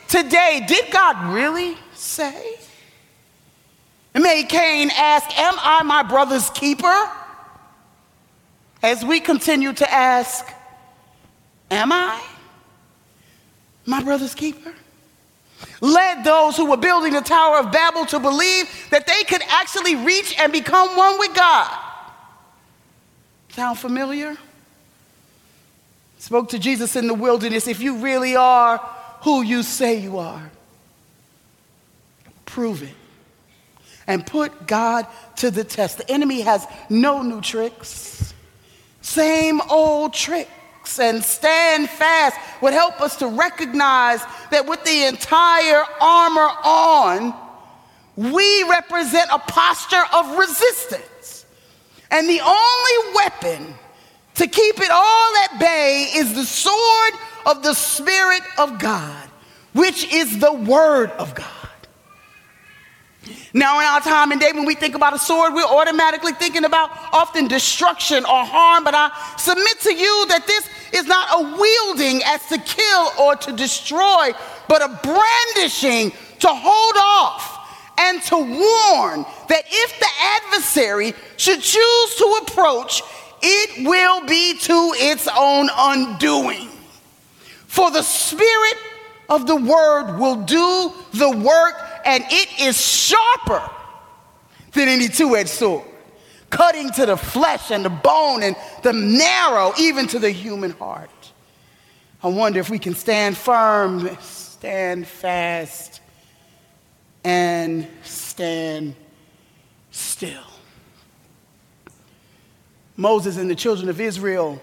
today, 0.09 0.65
Did 0.67 0.91
God 0.93 1.33
really 1.35 1.77
say? 1.95 2.57
And 4.15 4.25
may 4.25 4.45
Cain 4.45 4.91
ask, 4.97 5.39
Am 5.39 5.55
I 5.59 5.83
my 5.83 6.03
brother's 6.03 6.51
keeper? 6.51 7.11
As 8.83 9.05
we 9.05 9.21
continue 9.21 9.73
to 9.73 9.93
ask, 9.93 10.47
Am 11.71 11.93
I 11.93 12.21
my 13.87 14.03
brother's 14.03 14.35
keeper? 14.35 14.73
Led 15.81 16.25
those 16.25 16.57
who 16.57 16.67
were 16.67 16.77
building 16.77 17.13
the 17.13 17.21
Tower 17.21 17.59
of 17.59 17.73
Babel 17.73 18.05
to 18.07 18.19
believe 18.19 18.69
that 18.91 19.07
they 19.07 19.25
could 19.25 19.43
actually 19.49 19.97
reach 19.97 20.39
and 20.39 20.53
become 20.53 20.97
one 20.97 21.19
with 21.19 21.35
God. 21.35 21.71
Sound 23.51 23.79
familiar? 23.79 24.37
Spoke 26.19 26.51
to 26.51 26.59
Jesus 26.59 26.97
in 26.97 27.07
the 27.07 27.15
wilderness 27.15 27.67
if 27.67 27.81
you 27.81 27.97
really 27.99 28.37
are 28.37 28.79
who 29.23 29.43
you 29.43 29.63
say 29.63 29.99
you 29.99 30.19
are, 30.19 30.51
prove 32.47 32.83
it 32.83 32.95
and 34.07 34.27
put 34.27 34.67
God 34.67 35.07
to 35.37 35.51
the 35.51 35.63
test. 35.63 35.99
The 35.99 36.11
enemy 36.11 36.41
has 36.41 36.67
no 36.89 37.23
new 37.23 37.41
tricks, 37.41 38.35
same 39.03 39.61
old 39.63 40.15
tricks. 40.15 40.51
And 40.99 41.25
stand 41.25 41.89
fast 41.89 42.37
would 42.63 42.73
help 42.73 43.01
us 43.01 43.17
to 43.17 43.27
recognize 43.27 44.21
that 44.51 44.67
with 44.67 44.83
the 44.85 45.05
entire 45.05 45.85
armor 46.01 46.49
on, 46.65 47.35
we 48.17 48.65
represent 48.65 49.31
a 49.33 49.39
posture 49.39 50.03
of 50.13 50.37
resistance. 50.37 51.47
And 52.11 52.29
the 52.29 52.41
only 52.41 53.15
weapon 53.15 53.75
to 54.35 54.47
keep 54.47 54.81
it 54.81 54.91
all 54.91 55.37
at 55.45 55.61
bay 55.61 56.11
is 56.15 56.35
the 56.35 56.45
sword 56.45 57.13
of 57.47 57.63
the 57.63 57.75
Spirit 57.75 58.43
of 58.59 58.79
God, 58.79 59.29
which 59.73 60.13
is 60.13 60.39
the 60.39 60.53
Word 60.53 61.11
of 61.13 61.35
God. 61.35 61.60
Now, 63.53 63.81
in 63.81 63.87
our 63.87 64.01
time 64.01 64.33
and 64.33 64.41
day, 64.41 64.53
when 64.53 64.65
we 64.65 64.75
think 64.75 64.95
about 64.95 65.13
a 65.13 65.19
sword, 65.19 65.55
we're 65.55 65.65
automatically 65.65 66.33
thinking 66.33 66.65
about 66.65 66.91
often 67.13 67.49
destruction 67.49 68.25
or 68.25 68.45
harm. 68.45 68.85
But 68.85 68.95
I 68.95 69.11
submit 69.37 69.81
to 69.81 69.95
you 69.95 70.27
that 70.29 70.47
this 70.47 70.69
is 70.93 71.07
not 71.07 71.29
a 71.33 71.57
wielding 71.59 72.23
as 72.25 72.47
to 72.49 72.59
kill 72.59 73.11
or 73.21 73.37
to 73.37 73.53
destroy, 73.53 74.33
but 74.69 74.83
a 74.83 75.01
brandishing 75.03 76.13
to 76.41 76.49
hold 76.49 76.97
off 76.97 77.59
and 77.99 78.23
to 78.23 78.37
warn 78.37 79.27
that 79.49 79.65
if 79.69 79.99
the 79.99 80.55
adversary 80.55 81.13
should 81.37 81.61
choose 81.61 82.15
to 82.17 82.41
approach, 82.43 83.03
it 83.43 83.87
will 83.87 84.27
be 84.27 84.57
to 84.59 84.93
its 84.97 85.29
own 85.37 85.69
undoing. 85.77 86.69
For 87.67 87.91
the 87.91 88.03
Spirit 88.03 88.77
of 89.29 89.47
the 89.47 89.57
Word 89.57 90.19
will 90.19 90.43
do 90.43 90.93
the 91.13 91.31
work 91.31 91.90
and 92.05 92.25
it 92.29 92.61
is 92.61 92.81
sharper 92.81 93.71
than 94.73 94.89
any 94.89 95.09
two 95.09 95.37
edged 95.37 95.51
sword, 95.51 95.85
cutting 96.49 96.91
to 96.93 97.07
the 97.07 97.17
flesh 97.17 97.71
and 97.71 97.85
the 97.85 97.91
bone 97.91 98.43
and 98.43 98.57
the 98.83 98.93
marrow, 98.93 99.73
even 99.79 100.07
to 100.09 100.19
the 100.19 100.31
human 100.31 100.73
heart. 100.73 101.11
I 102.23 102.29
wonder 102.29 102.61
if 102.61 102.69
we 102.69 102.79
can 102.79 102.95
stand 102.95 103.37
firm, 103.37 104.17
stand 104.21 105.07
fast, 105.07 106.01
and 107.25 107.87
stand 108.03 108.95
still. 109.91 110.43
Moses 112.97 113.39
and 113.39 113.49
the 113.49 113.55
children 113.55 113.89
of 113.89 114.01
Israel 114.01 114.61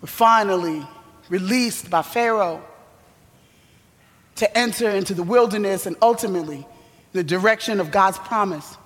were 0.00 0.06
finally 0.06 0.86
released 1.28 1.90
by 1.90 2.02
Pharaoh 2.02 2.62
to 4.38 4.58
enter 4.58 4.88
into 4.88 5.14
the 5.14 5.22
wilderness 5.22 5.86
and 5.86 5.96
ultimately 6.00 6.66
the 7.12 7.24
direction 7.24 7.80
of 7.80 7.90
God's 7.90 8.18
promise. 8.18 8.76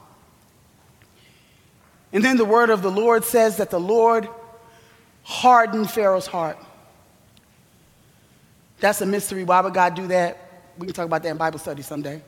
And 2.13 2.25
then 2.25 2.37
the 2.37 2.45
word 2.45 2.71
of 2.71 2.83
the 2.83 2.91
Lord 2.91 3.25
says 3.25 3.59
that 3.59 3.71
the 3.71 3.81
Lord 3.81 4.29
hardened 5.23 5.91
Pharaoh's 5.91 6.27
heart. 6.27 6.59
That's 8.81 9.01
a 9.01 9.07
mystery. 9.07 9.45
Why 9.45 9.61
would 9.61 9.75
God 9.75 9.95
do 9.95 10.07
that? 10.09 10.39
We 10.79 10.87
can 10.87 10.95
talk 10.95 11.07
about 11.07 11.23
that 11.23 11.31
in 11.31 11.37
Bible 11.37 11.59
study 11.59 11.83
someday. 11.83 12.23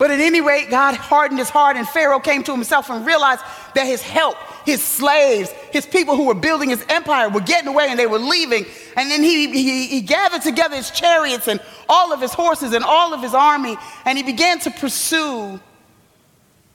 But 0.00 0.10
at 0.10 0.18
any 0.18 0.40
rate, 0.40 0.70
God 0.70 0.94
hardened 0.94 1.38
his 1.38 1.50
heart, 1.50 1.76
and 1.76 1.86
Pharaoh 1.86 2.20
came 2.20 2.42
to 2.44 2.52
himself 2.52 2.88
and 2.88 3.04
realized 3.04 3.42
that 3.74 3.84
his 3.84 4.00
help, 4.00 4.34
his 4.64 4.82
slaves, 4.82 5.50
his 5.72 5.84
people 5.84 6.16
who 6.16 6.24
were 6.24 6.34
building 6.34 6.70
his 6.70 6.82
empire 6.88 7.28
were 7.28 7.42
getting 7.42 7.68
away 7.68 7.88
and 7.90 7.98
they 7.98 8.06
were 8.06 8.18
leaving. 8.18 8.64
And 8.96 9.10
then 9.10 9.22
he, 9.22 9.52
he, 9.52 9.88
he 9.88 10.00
gathered 10.00 10.40
together 10.40 10.74
his 10.74 10.90
chariots 10.90 11.48
and 11.48 11.60
all 11.86 12.14
of 12.14 12.20
his 12.22 12.32
horses 12.32 12.72
and 12.72 12.82
all 12.82 13.12
of 13.12 13.20
his 13.20 13.34
army, 13.34 13.76
and 14.06 14.16
he 14.16 14.24
began 14.24 14.58
to 14.60 14.70
pursue 14.70 15.60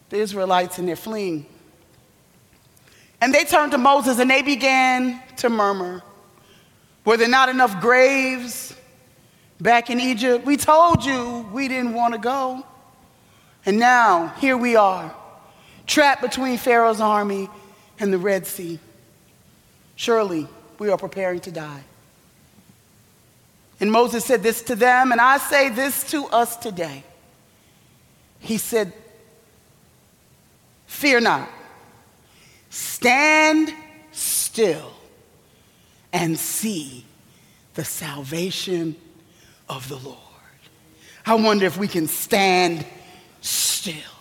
the 0.10 0.18
Israelites 0.18 0.78
and 0.78 0.88
they're 0.88 0.96
fleeing. 0.96 1.48
And 3.22 3.34
they 3.34 3.44
turned 3.44 3.72
to 3.72 3.80
Moses 3.80 4.20
and 4.20 4.30
they 4.30 4.44
began 4.44 5.20
to 5.38 5.50
murmur. 5.50 6.04
Were 7.06 7.18
there 7.18 7.28
not 7.28 7.50
enough 7.50 7.82
graves 7.82 8.76
back 9.60 9.90
in 9.90 10.00
Egypt? 10.00 10.46
We 10.46 10.58
told 10.58 11.04
you 11.04 11.50
we 11.52 11.68
didn't 11.68 11.96
want 11.96 12.14
to 12.14 12.20
go. 12.20 12.64
And 13.66 13.80
now, 13.80 14.28
here 14.40 14.58
we 14.58 14.76
are, 14.76 15.14
trapped 15.88 16.22
between 16.22 16.58
Pharaoh's 16.58 17.02
army 17.02 17.50
and 18.00 18.14
the 18.14 18.18
Red 18.18 18.46
Sea. 18.46 18.80
Surely 19.96 20.48
we 20.78 20.90
are 20.90 20.98
preparing 20.98 21.40
to 21.42 21.52
die. 21.52 21.84
And 23.80 23.92
Moses 23.92 24.24
said 24.24 24.44
this 24.44 24.62
to 24.64 24.76
them, 24.76 25.12
and 25.12 25.20
I 25.20 25.38
say 25.38 25.70
this 25.70 26.10
to 26.12 26.26
us 26.28 26.56
today. 26.58 27.04
He 28.40 28.58
said, 28.58 28.94
Fear 30.86 31.22
not, 31.22 31.50
stand 32.70 33.74
still 34.12 34.94
and 36.14 36.38
see 36.40 37.04
the 37.74 37.84
salvation 37.84 38.96
of 39.68 39.90
the 39.90 39.98
Lord. 39.98 40.18
I 41.26 41.34
wonder 41.36 41.66
if 41.66 41.78
we 41.78 41.88
can 41.88 42.08
stand 42.08 42.86
still. 43.46 44.15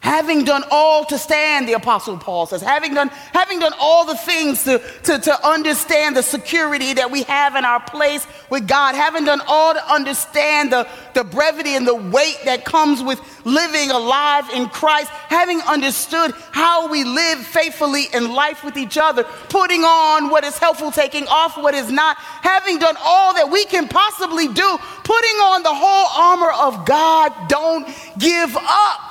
Having 0.00 0.44
done 0.44 0.62
all 0.70 1.04
to 1.06 1.18
stand, 1.18 1.68
the 1.68 1.72
Apostle 1.72 2.18
Paul 2.18 2.46
says, 2.46 2.62
having 2.62 2.94
done, 2.94 3.08
having 3.32 3.58
done 3.58 3.72
all 3.80 4.06
the 4.06 4.14
things 4.14 4.62
to, 4.64 4.80
to, 5.04 5.18
to 5.18 5.46
understand 5.46 6.16
the 6.16 6.22
security 6.22 6.94
that 6.94 7.10
we 7.10 7.24
have 7.24 7.56
in 7.56 7.64
our 7.64 7.80
place 7.80 8.24
with 8.48 8.68
God, 8.68 8.94
having 8.94 9.24
done 9.24 9.40
all 9.48 9.74
to 9.74 9.92
understand 9.92 10.72
the, 10.72 10.86
the 11.14 11.24
brevity 11.24 11.74
and 11.74 11.86
the 11.86 11.96
weight 11.96 12.38
that 12.44 12.64
comes 12.64 13.02
with 13.02 13.20
living 13.44 13.90
alive 13.90 14.48
in 14.50 14.68
Christ, 14.68 15.10
having 15.10 15.60
understood 15.62 16.32
how 16.52 16.88
we 16.88 17.02
live 17.02 17.40
faithfully 17.40 18.04
in 18.14 18.32
life 18.32 18.62
with 18.62 18.76
each 18.76 18.98
other, 18.98 19.24
putting 19.48 19.82
on 19.82 20.30
what 20.30 20.44
is 20.44 20.58
helpful, 20.58 20.92
taking 20.92 21.26
off 21.26 21.56
what 21.56 21.74
is 21.74 21.90
not, 21.90 22.16
having 22.18 22.78
done 22.78 22.96
all 23.02 23.34
that 23.34 23.50
we 23.50 23.64
can 23.64 23.88
possibly 23.88 24.46
do, 24.46 24.78
putting 25.02 25.36
on 25.42 25.64
the 25.64 25.74
whole 25.74 26.22
armor 26.22 26.52
of 26.52 26.86
God, 26.86 27.32
don't 27.48 27.86
give 28.18 28.56
up. 28.56 29.07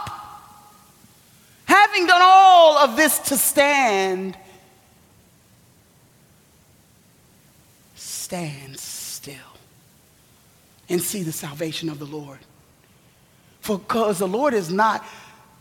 Having 1.67 2.07
done 2.07 2.21
all 2.23 2.77
of 2.77 2.95
this 2.95 3.19
to 3.19 3.37
stand, 3.37 4.37
stand 7.95 8.79
still 8.79 9.35
and 10.87 11.01
see 11.01 11.23
the 11.23 11.33
salvation 11.33 11.89
of 11.89 11.99
the 11.99 12.05
Lord. 12.05 12.39
For 13.59 13.77
because 13.77 14.19
the 14.19 14.27
Lord 14.27 14.53
is 14.53 14.71
not 14.71 15.05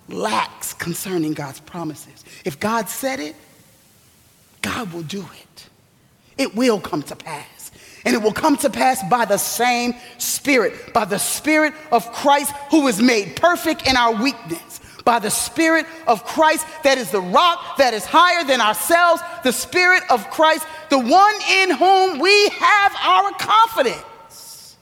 lax 0.09 0.73
concerning 0.75 1.33
God's 1.33 1.59
promises. 1.59 2.25
If 2.45 2.61
God 2.61 2.88
said 2.88 3.19
it, 3.19 3.35
God 4.62 4.92
will 4.92 5.03
do 5.03 5.23
it. 5.23 5.66
It 6.38 6.55
will 6.55 6.79
come 6.79 7.03
to 7.05 7.16
pass. 7.16 7.73
And 8.05 8.14
it 8.14 8.23
will 8.23 8.33
come 8.33 8.57
to 8.59 8.71
pass 8.71 9.03
by 9.11 9.25
the 9.25 9.38
same 9.38 9.95
Spirit, 10.19 10.92
by 10.92 11.05
the 11.05 11.19
Spirit 11.19 11.75
of 11.90 12.12
Christ 12.12 12.55
who 12.71 12.87
is 12.87 13.03
made 13.03 13.35
perfect 13.35 13.88
in 13.88 13.97
our 13.97 14.14
weakness 14.23 14.81
by 15.07 15.21
the 15.21 15.31
Spirit 15.31 15.87
of 16.09 16.25
Christ 16.25 16.66
that 16.83 16.99
is 16.99 17.11
the 17.11 17.21
rock 17.21 17.79
that 17.79 17.95
is 17.95 18.05
higher 18.05 18.45
than 18.45 18.61
ourselves, 18.61 19.23
the 19.45 19.53
Spirit 19.53 20.03
of 20.11 20.29
Christ, 20.31 20.66
the 20.90 20.99
one 20.99 21.35
in 21.49 21.71
whom 21.71 22.19
we 22.19 22.49
have 22.49 22.95
our 23.01 23.31
confidence. 23.38 24.77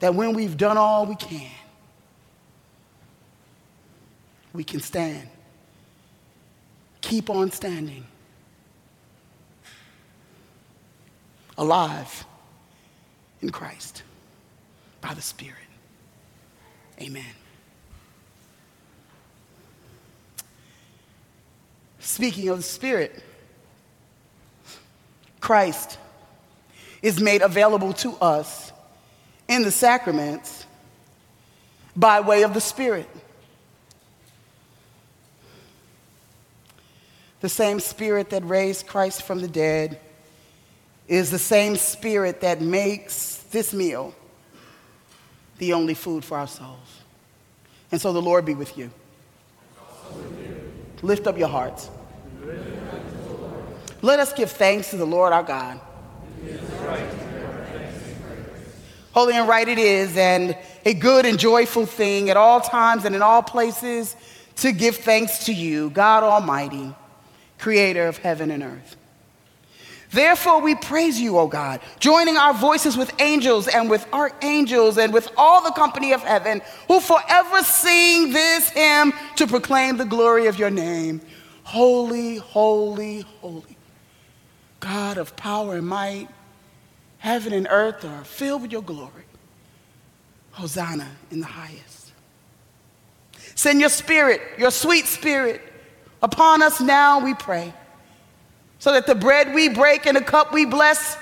That 0.00 0.14
when 0.14 0.34
we've 0.34 0.56
done 0.56 0.76
all 0.76 1.06
we 1.06 1.16
can, 1.16 1.50
we 4.52 4.62
can 4.62 4.80
stand. 4.80 5.26
Keep 7.00 7.30
on 7.30 7.50
standing. 7.50 8.06
Alive 11.56 12.26
in 13.40 13.50
Christ 13.50 14.02
by 15.00 15.14
the 15.14 15.22
Spirit. 15.22 15.59
Amen. 17.00 17.24
Speaking 21.98 22.48
of 22.48 22.58
the 22.58 22.62
Spirit, 22.62 23.22
Christ 25.40 25.98
is 27.02 27.20
made 27.20 27.40
available 27.40 27.94
to 27.94 28.12
us 28.16 28.72
in 29.48 29.62
the 29.62 29.70
sacraments 29.70 30.66
by 31.96 32.20
way 32.20 32.42
of 32.42 32.52
the 32.52 32.60
Spirit. 32.60 33.08
The 37.40 37.48
same 37.48 37.80
Spirit 37.80 38.30
that 38.30 38.44
raised 38.44 38.86
Christ 38.86 39.22
from 39.22 39.40
the 39.40 39.48
dead 39.48 39.98
is 41.08 41.30
the 41.30 41.38
same 41.38 41.76
Spirit 41.76 42.42
that 42.42 42.60
makes 42.60 43.38
this 43.50 43.72
meal 43.72 44.14
the 45.60 45.74
only 45.74 45.94
food 45.94 46.24
for 46.24 46.38
our 46.38 46.48
souls. 46.48 47.02
And 47.92 48.00
so 48.00 48.12
the 48.12 48.22
Lord 48.22 48.44
be 48.44 48.54
with 48.54 48.76
you. 48.76 48.90
Lift 51.02 51.26
up 51.26 51.38
your 51.38 51.48
hearts. 51.48 51.90
Let 54.02 54.18
us 54.18 54.32
give 54.32 54.50
thanks 54.50 54.90
to 54.90 54.96
the 54.96 55.06
Lord 55.06 55.32
our 55.32 55.42
God. 55.42 55.80
Holy 59.12 59.34
and 59.34 59.46
right 59.48 59.68
it 59.68 59.78
is, 59.78 60.16
and 60.16 60.56
a 60.84 60.94
good 60.94 61.26
and 61.26 61.38
joyful 61.38 61.84
thing 61.84 62.30
at 62.30 62.36
all 62.36 62.60
times 62.60 63.04
and 63.04 63.14
in 63.14 63.22
all 63.22 63.42
places 63.42 64.16
to 64.56 64.72
give 64.72 64.96
thanks 64.96 65.44
to 65.46 65.52
you, 65.52 65.90
God 65.90 66.22
Almighty, 66.22 66.94
creator 67.58 68.06
of 68.06 68.18
heaven 68.18 68.50
and 68.50 68.62
earth. 68.62 68.96
Therefore, 70.10 70.60
we 70.60 70.74
praise 70.74 71.20
you, 71.20 71.38
O 71.38 71.46
God, 71.46 71.80
joining 72.00 72.36
our 72.36 72.52
voices 72.52 72.96
with 72.96 73.12
angels 73.20 73.68
and 73.68 73.88
with 73.88 74.06
archangels 74.12 74.98
and 74.98 75.12
with 75.12 75.30
all 75.36 75.62
the 75.62 75.70
company 75.70 76.12
of 76.12 76.22
heaven, 76.22 76.62
who 76.88 77.00
forever 77.00 77.62
sing 77.62 78.32
this 78.32 78.70
hymn 78.70 79.12
to 79.36 79.46
proclaim 79.46 79.96
the 79.96 80.04
glory 80.04 80.46
of 80.46 80.58
your 80.58 80.70
name. 80.70 81.20
Holy, 81.62 82.36
holy, 82.36 83.20
holy. 83.40 83.76
God 84.80 85.16
of 85.16 85.36
power 85.36 85.76
and 85.76 85.86
might, 85.86 86.28
heaven 87.18 87.52
and 87.52 87.68
earth 87.70 88.04
are 88.04 88.24
filled 88.24 88.62
with 88.62 88.72
your 88.72 88.82
glory. 88.82 89.24
Hosanna 90.52 91.08
in 91.30 91.38
the 91.38 91.46
highest. 91.46 92.12
Send 93.54 93.78
your 93.78 93.90
spirit, 93.90 94.40
your 94.58 94.72
sweet 94.72 95.06
spirit, 95.06 95.60
upon 96.20 96.62
us 96.62 96.80
now, 96.80 97.24
we 97.24 97.34
pray 97.34 97.72
so 98.80 98.92
that 98.92 99.06
the 99.06 99.14
bread 99.14 99.54
we 99.54 99.68
break 99.68 100.06
and 100.06 100.16
the 100.16 100.22
cup 100.22 100.52
we 100.52 100.64
bless 100.64 101.16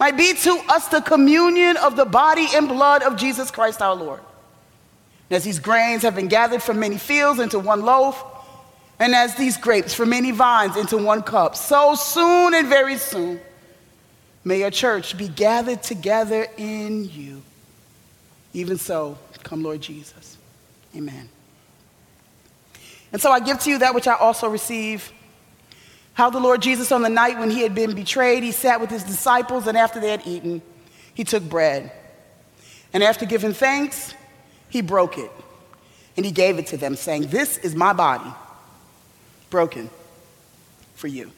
might 0.00 0.16
be 0.16 0.34
to 0.34 0.60
us 0.68 0.88
the 0.88 1.00
communion 1.00 1.76
of 1.76 1.96
the 1.96 2.04
body 2.04 2.48
and 2.54 2.66
blood 2.66 3.02
of 3.02 3.16
Jesus 3.16 3.50
Christ 3.50 3.80
our 3.80 3.94
Lord. 3.94 4.20
And 5.30 5.36
as 5.36 5.44
these 5.44 5.58
grains 5.58 6.02
have 6.02 6.16
been 6.16 6.28
gathered 6.28 6.62
from 6.62 6.80
many 6.80 6.98
fields 6.98 7.38
into 7.38 7.58
one 7.58 7.82
loaf, 7.82 8.22
and 8.98 9.14
as 9.14 9.34
these 9.34 9.56
grapes 9.56 9.92
from 9.92 10.10
many 10.10 10.30
vines 10.30 10.76
into 10.76 10.96
one 10.96 11.22
cup, 11.22 11.56
so 11.56 11.94
soon 11.94 12.54
and 12.54 12.68
very 12.68 12.96
soon 12.96 13.40
may 14.42 14.60
your 14.60 14.70
church 14.70 15.16
be 15.16 15.28
gathered 15.28 15.82
together 15.82 16.46
in 16.56 17.04
you. 17.10 17.42
Even 18.52 18.78
so, 18.78 19.18
come 19.42 19.62
Lord 19.62 19.80
Jesus. 19.80 20.38
Amen. 20.96 21.28
And 23.12 23.20
so 23.20 23.30
I 23.30 23.40
give 23.40 23.58
to 23.60 23.70
you 23.70 23.78
that 23.78 23.94
which 23.94 24.06
I 24.06 24.14
also 24.14 24.48
receive 24.48 25.12
how 26.14 26.30
the 26.30 26.40
Lord 26.40 26.62
Jesus, 26.62 26.92
on 26.92 27.02
the 27.02 27.08
night 27.08 27.38
when 27.38 27.50
he 27.50 27.62
had 27.62 27.74
been 27.74 27.94
betrayed, 27.94 28.42
he 28.42 28.52
sat 28.52 28.80
with 28.80 28.88
his 28.88 29.02
disciples, 29.02 29.66
and 29.66 29.76
after 29.76 30.00
they 30.00 30.10
had 30.10 30.26
eaten, 30.26 30.62
he 31.12 31.24
took 31.24 31.42
bread. 31.42 31.92
And 32.92 33.02
after 33.02 33.26
giving 33.26 33.52
thanks, 33.52 34.14
he 34.70 34.80
broke 34.80 35.18
it. 35.18 35.30
And 36.16 36.24
he 36.24 36.30
gave 36.30 36.58
it 36.58 36.68
to 36.68 36.76
them, 36.76 36.94
saying, 36.94 37.26
This 37.26 37.58
is 37.58 37.74
my 37.74 37.92
body, 37.92 38.32
broken 39.50 39.90
for 40.94 41.08
you. 41.08 41.32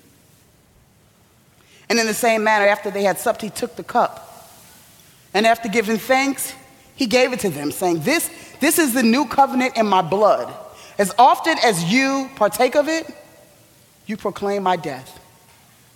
And 1.88 1.98
in 1.98 2.06
the 2.06 2.14
same 2.14 2.44
manner, 2.44 2.66
after 2.66 2.90
they 2.90 3.02
had 3.02 3.18
supped, 3.18 3.40
he 3.40 3.48
took 3.48 3.76
the 3.76 3.84
cup. 3.84 4.50
And 5.32 5.46
after 5.46 5.70
giving 5.70 5.96
thanks, 5.96 6.54
he 6.94 7.06
gave 7.06 7.32
it 7.32 7.40
to 7.40 7.48
them, 7.48 7.70
saying, 7.70 8.00
This, 8.00 8.30
this 8.60 8.78
is 8.78 8.92
the 8.92 9.02
new 9.02 9.26
covenant 9.26 9.78
in 9.78 9.86
my 9.86 10.02
blood. 10.02 10.52
As 10.98 11.14
often 11.18 11.56
as 11.62 11.84
you 11.84 12.30
partake 12.36 12.74
of 12.74 12.88
it, 12.88 13.06
you 14.06 14.16
proclaim 14.16 14.62
my 14.62 14.76
death 14.76 15.20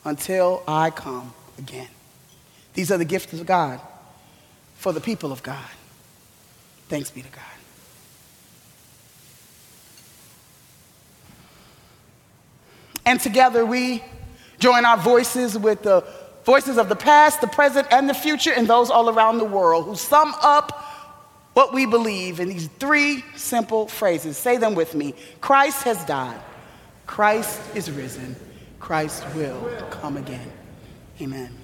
until 0.04 0.62
I 0.66 0.90
come 0.90 1.32
again. 1.58 1.88
These 2.74 2.90
are 2.90 2.98
the 2.98 3.04
gifts 3.04 3.32
of 3.32 3.46
God 3.46 3.80
for 4.76 4.92
the 4.92 5.00
people 5.00 5.32
of 5.32 5.42
God. 5.42 5.58
Thanks 6.88 7.10
be 7.10 7.22
to 7.22 7.28
God. 7.28 7.44
And 13.06 13.20
together 13.20 13.64
we 13.64 14.02
join 14.58 14.84
our 14.84 14.96
voices 14.96 15.58
with 15.58 15.82
the 15.82 16.04
voices 16.44 16.78
of 16.78 16.88
the 16.88 16.96
past, 16.96 17.40
the 17.40 17.46
present, 17.46 17.86
and 17.90 18.08
the 18.08 18.14
future, 18.14 18.52
and 18.52 18.66
those 18.66 18.90
all 18.90 19.08
around 19.08 19.38
the 19.38 19.44
world 19.44 19.86
who 19.86 19.96
sum 19.96 20.34
up 20.42 20.86
what 21.54 21.72
we 21.72 21.86
believe 21.86 22.40
in 22.40 22.48
these 22.48 22.68
three 22.78 23.24
simple 23.36 23.88
phrases. 23.88 24.36
Say 24.36 24.56
them 24.56 24.74
with 24.74 24.94
me 24.94 25.14
Christ 25.40 25.82
has 25.84 26.04
died. 26.04 26.40
Christ 27.10 27.60
is 27.74 27.90
risen. 27.90 28.36
Christ 28.78 29.24
will 29.34 29.68
come 29.90 30.16
again. 30.16 30.48
Amen. 31.20 31.59